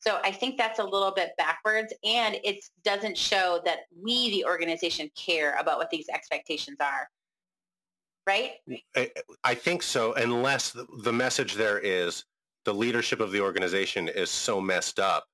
So 0.00 0.20
I 0.22 0.32
think 0.32 0.58
that's 0.58 0.80
a 0.80 0.84
little 0.84 1.12
bit 1.12 1.30
backwards 1.38 1.94
and 2.04 2.36
it 2.44 2.62
doesn't 2.84 3.16
show 3.16 3.60
that 3.64 3.80
we, 4.02 4.30
the 4.30 4.44
organization, 4.44 5.10
care 5.16 5.56
about 5.58 5.78
what 5.78 5.88
these 5.88 6.10
expectations 6.10 6.76
are 6.80 7.08
right? 8.30 8.52
I, 8.96 9.10
I 9.42 9.54
think 9.54 9.82
so, 9.82 10.14
unless 10.14 10.76
the 11.02 11.12
message 11.12 11.54
there 11.54 11.78
is 11.78 12.24
the 12.64 12.72
leadership 12.72 13.20
of 13.20 13.32
the 13.32 13.40
organization 13.40 14.08
is 14.08 14.30
so 14.30 14.60
messed 14.60 15.00
up 15.00 15.24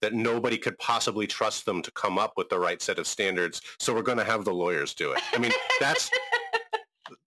that 0.00 0.14
nobody 0.14 0.56
could 0.56 0.78
possibly 0.78 1.26
trust 1.26 1.66
them 1.66 1.82
to 1.82 1.90
come 1.92 2.18
up 2.18 2.32
with 2.36 2.48
the 2.48 2.58
right 2.58 2.80
set 2.80 2.98
of 2.98 3.06
standards. 3.06 3.60
So 3.78 3.94
we're 3.94 4.02
going 4.02 4.18
to 4.18 4.24
have 4.24 4.44
the 4.44 4.52
lawyers 4.52 4.94
do 4.94 5.12
it. 5.12 5.22
I 5.32 5.38
mean, 5.38 5.52
that's 5.80 6.10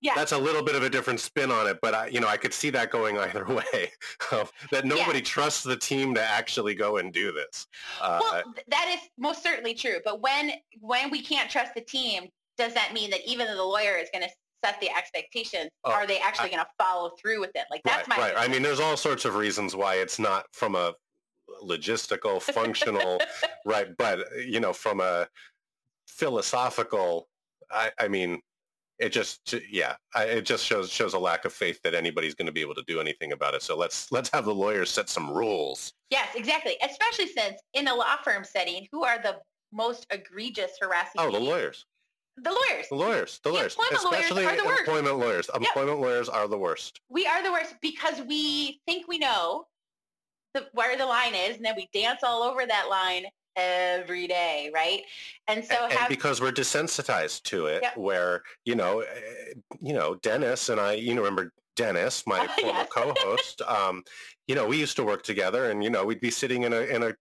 yeah. 0.02 0.14
that's 0.16 0.32
a 0.32 0.38
little 0.38 0.64
bit 0.64 0.76
of 0.76 0.84
a 0.84 0.90
different 0.90 1.20
spin 1.20 1.52
on 1.52 1.68
it, 1.68 1.78
but 1.82 1.94
I, 1.94 2.08
you 2.08 2.20
know, 2.20 2.28
I 2.28 2.38
could 2.38 2.54
see 2.54 2.70
that 2.72 2.90
going 2.90 3.18
either 3.18 3.46
way. 3.50 3.92
Um, 4.32 4.48
that 4.72 4.86
nobody 4.86 5.20
yeah. 5.20 5.26
trusts 5.26 5.64
the 5.64 5.78
team 5.78 6.16
to 6.16 6.24
actually 6.24 6.74
go 6.74 6.98
and 6.98 7.14
do 7.14 7.32
this. 7.32 7.68
Uh, 8.02 8.20
well, 8.22 8.44
that 8.68 8.96
is 8.96 9.10
most 9.18 9.44
certainly 9.44 9.74
true. 9.74 9.98
But 10.04 10.22
when 10.22 10.54
when 10.80 11.12
we 11.12 11.22
can't 11.22 11.50
trust 11.50 11.74
the 11.76 11.82
team, 11.82 12.30
does 12.58 12.74
that 12.74 12.94
mean 12.94 13.10
that 13.12 13.22
even 13.28 13.48
the 13.48 13.64
lawyer 13.64 13.96
is 13.96 14.10
going 14.12 14.24
to 14.28 14.34
set 14.64 14.80
the 14.82 14.90
expectations, 14.90 15.70
oh, 15.84 15.92
are 15.92 16.08
they 16.08 16.20
actually 16.20 16.50
going 16.50 16.64
to 16.64 16.70
follow 16.78 17.12
through 17.22 17.40
with 17.40 17.52
it? 17.56 17.66
Like 17.70 17.82
that's 17.84 18.08
right, 18.08 18.18
my 18.18 18.34
right. 18.34 18.34
I 18.38 18.48
mean, 18.48 18.62
there's 18.62 18.80
all 18.80 18.98
sorts 18.98 19.26
of 19.26 19.36
reasons 19.36 19.76
why 19.76 19.96
it's 19.96 20.20
not 20.20 20.46
from 20.52 20.76
a 20.76 20.94
logistical, 21.64 22.42
functional, 22.54 23.20
right? 23.66 23.88
But 23.98 24.20
you 24.46 24.60
know, 24.60 24.74
from 24.74 25.00
a 25.02 25.28
philosophical, 26.08 27.28
I, 27.72 27.92
I 28.00 28.08
mean, 28.08 28.42
it 29.00 29.14
just 29.14 29.56
yeah 29.72 29.96
it 30.18 30.42
just 30.42 30.66
shows 30.66 30.92
shows 30.92 31.14
a 31.14 31.20
lack 31.20 31.46
of 31.46 31.54
faith 31.54 31.82
that 31.84 31.96
anybody's 31.96 32.36
going 32.36 32.46
to 32.46 32.52
be 32.52 32.62
able 32.62 32.76
to 32.76 32.84
do 32.86 33.00
anything 33.00 33.32
about 33.32 33.54
it 33.54 33.64
so 33.64 33.78
let's 33.78 34.12
let's 34.12 34.30
have 34.32 34.46
the 34.46 34.54
lawyers 34.54 34.90
set 34.90 35.10
some 35.10 35.32
rules 35.32 35.94
yes 36.10 36.28
exactly 36.36 36.76
especially 36.84 37.28
since 37.28 37.62
in 37.74 37.88
a 37.88 37.96
law 37.96 38.18
firm 38.24 38.44
setting 38.44 38.86
who 38.92 39.04
are 39.04 39.18
the 39.22 39.38
most 39.72 40.06
egregious 40.12 40.72
harassing 40.82 41.20
oh 41.20 41.32
the 41.32 41.40
lawyers 41.40 41.86
the 42.44 42.50
lawyers. 42.52 42.88
The 42.90 42.96
lawyers. 42.96 43.40
The, 43.44 43.50
the 43.50 43.56
lawyers. 43.56 43.78
Especially 43.92 44.44
lawyers 44.44 44.80
employment 44.80 45.18
lawyers. 45.18 45.50
Employment 45.54 46.00
lawyers 46.00 46.30
are 46.30 46.48
the 46.48 46.58
worst. 46.58 47.02
We 47.10 47.26
are 47.26 47.44
the 47.44 47.52
worst 47.52 47.76
because 47.82 48.22
we 48.22 48.82
think 48.86 49.08
we 49.08 49.18
know 49.18 49.68
the, 50.54 50.68
where 50.74 50.98
the 50.98 51.06
line 51.06 51.36
is, 51.36 51.58
and 51.58 51.66
then 51.66 51.76
we 51.76 51.90
dance 51.94 52.22
all 52.24 52.44
over 52.44 52.66
that 52.66 52.88
line 52.90 53.26
every 53.56 54.28
day, 54.28 54.72
right? 54.74 55.02
And 55.48 55.64
so 55.64 55.76
and, 55.84 55.94
have, 55.94 56.02
and 56.02 56.10
because 56.10 56.42
we're 56.42 56.52
desensitized 56.52 57.44
to 57.44 57.68
it, 57.68 57.84
where 57.96 58.44
you 58.66 58.76
know, 58.76 59.02
eh, 59.02 59.54
you 59.82 59.94
know, 59.94 60.16
Dennis 60.16 60.70
and 60.70 60.80
I, 60.80 60.94
you 60.94 61.14
know, 61.14 61.22
remember 61.22 61.52
Dennis, 61.76 62.26
my 62.26 62.48
former 62.60 62.86
co-host, 62.86 63.62
um, 63.62 64.04
you 64.48 64.56
know, 64.56 64.68
we 64.68 64.78
used 64.78 64.96
to 64.98 65.04
work 65.04 65.24
together, 65.24 65.70
and 65.70 65.84
you 65.84 65.90
know, 65.90 66.06
we'd 66.06 66.22
be 66.22 66.32
sitting 66.32 66.64
in 66.64 66.74
a 66.74 66.82
in 66.82 67.04
a 67.04 67.14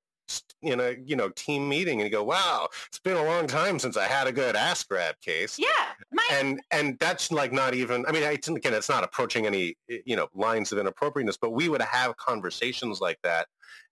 in 0.63 0.81
a 0.81 0.97
you 1.05 1.17
know 1.17 1.29
team 1.31 1.69
meeting, 1.69 2.01
and 2.01 2.09
you 2.09 2.13
go, 2.13 2.25
"Wow, 2.25 2.69
it's 2.87 2.99
been 2.99 3.17
a 3.17 3.25
long 3.25 3.47
time 3.47 3.79
since 3.79 3.97
I 3.97 4.05
had 4.05 4.27
a 4.27 4.33
good 4.33 4.57
ass 4.57 4.83
grab 4.85 5.21
case." 5.21 5.59
Yeah, 5.59 5.67
my 6.13 6.23
and 6.31 6.61
and 6.71 6.99
that's 6.99 7.31
like 7.33 7.53
not 7.53 7.75
even 7.75 8.05
i 8.07 8.13
mean 8.13 8.23
it's, 8.23 8.49
again 8.49 8.75
it's 8.75 8.89
not 8.89 9.05
approaching 9.05 9.47
any 9.47 9.77
you 9.89 10.17
know 10.17 10.29
lines 10.35 10.73
of 10.73 10.79
inappropriateness 10.79 11.37
but 11.37 11.51
we 11.51 11.69
would 11.69 11.83
have 11.83 12.17
conversations 12.17 13.01
like 13.01 13.19
that 13.23 13.47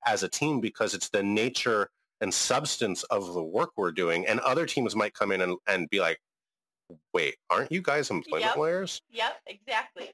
as 0.06 0.22
a 0.22 0.28
team 0.28 0.60
because 0.60 0.94
it's 0.94 1.08
the 1.08 1.22
nature 1.22 1.88
and 2.20 2.32
substance 2.32 3.02
of 3.04 3.34
the 3.34 3.42
work 3.42 3.70
we're 3.76 3.92
doing 3.92 4.26
and 4.26 4.40
other 4.40 4.66
teams 4.66 4.94
might 4.96 5.14
come 5.14 5.32
in 5.32 5.40
and, 5.40 5.56
and 5.66 5.88
be 5.90 6.00
like 6.00 6.18
wait 7.12 7.36
aren't 7.50 7.70
you 7.72 7.82
guys 7.82 8.10
employment 8.10 8.50
Yep. 8.50 8.56
lawyers 8.56 9.00
Yep, 9.10 9.32
exactly. 9.46 10.10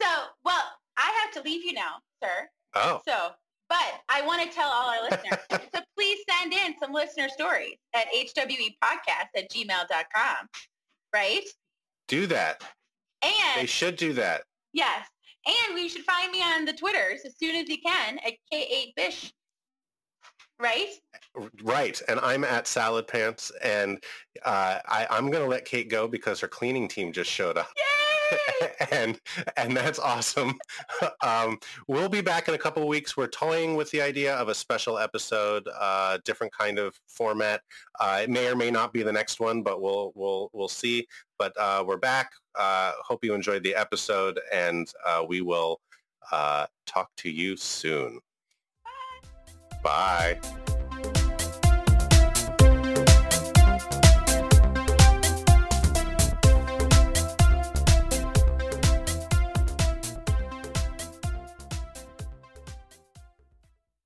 So, 0.00 0.08
well, 0.44 0.62
I 0.96 1.12
have 1.22 1.32
to 1.34 1.48
leave 1.48 1.64
you 1.64 1.72
now, 1.72 1.96
sir. 2.22 2.48
oh 2.74 3.00
So, 3.06 3.30
but 3.74 4.00
I 4.08 4.22
want 4.24 4.40
to 4.42 4.54
tell 4.54 4.68
all 4.68 4.88
our 4.88 5.02
listeners 5.02 5.38
to 5.74 5.84
please 5.96 6.18
send 6.30 6.52
in 6.52 6.74
some 6.80 6.92
listener 6.92 7.28
stories 7.28 7.74
at 7.94 8.06
hwepodcast 8.14 9.30
at 9.36 9.50
gmail.com. 9.50 10.48
Right? 11.12 11.44
do 12.06 12.26
that 12.26 12.62
And 13.22 13.62
they 13.62 13.66
should 13.66 13.96
do 13.96 14.12
that 14.14 14.42
yes. 14.72 15.08
And 15.46 15.74
we 15.74 15.88
should 15.88 16.04
find 16.04 16.30
me 16.32 16.42
on 16.42 16.64
the 16.64 16.72
Twitters 16.72 17.20
as 17.26 17.34
soon 17.38 17.54
as 17.54 17.68
you 17.68 17.78
can 17.84 18.18
at 18.18 18.32
K8Bish. 18.52 19.32
Right? 20.60 20.90
right 21.64 22.00
and 22.08 22.20
i'm 22.20 22.44
at 22.44 22.68
salad 22.68 23.08
pants 23.08 23.50
and 23.60 23.98
uh, 24.44 24.78
I, 24.86 25.04
i'm 25.10 25.28
going 25.28 25.42
to 25.42 25.50
let 25.50 25.64
kate 25.64 25.90
go 25.90 26.06
because 26.06 26.38
her 26.38 26.46
cleaning 26.46 26.86
team 26.86 27.12
just 27.12 27.28
showed 27.28 27.58
up 27.58 27.68
Yay! 27.76 28.03
and 28.92 29.20
and 29.56 29.76
that's 29.76 29.98
awesome. 29.98 30.58
um, 31.22 31.58
we'll 31.88 32.08
be 32.08 32.20
back 32.20 32.48
in 32.48 32.54
a 32.54 32.58
couple 32.58 32.82
of 32.82 32.88
weeks. 32.88 33.16
We're 33.16 33.28
toying 33.28 33.76
with 33.76 33.90
the 33.90 34.02
idea 34.02 34.34
of 34.34 34.48
a 34.48 34.54
special 34.54 34.98
episode, 34.98 35.68
uh, 35.78 36.18
different 36.24 36.52
kind 36.52 36.78
of 36.78 36.98
format. 37.06 37.62
Uh, 38.00 38.20
it 38.22 38.30
may 38.30 38.48
or 38.48 38.56
may 38.56 38.70
not 38.70 38.92
be 38.92 39.02
the 39.02 39.12
next 39.12 39.40
one, 39.40 39.62
but 39.62 39.80
we'll 39.80 40.12
we'll 40.14 40.50
we'll 40.52 40.68
see. 40.68 41.06
But 41.38 41.52
uh, 41.58 41.84
we're 41.86 41.96
back. 41.96 42.32
Uh, 42.54 42.92
hope 43.02 43.24
you 43.24 43.34
enjoyed 43.34 43.62
the 43.62 43.74
episode, 43.74 44.38
and 44.52 44.88
uh, 45.04 45.24
we 45.26 45.40
will 45.40 45.80
uh, 46.30 46.66
talk 46.86 47.10
to 47.18 47.30
you 47.30 47.56
soon. 47.56 48.20
Bye. 49.82 50.38
Bye. 50.42 50.73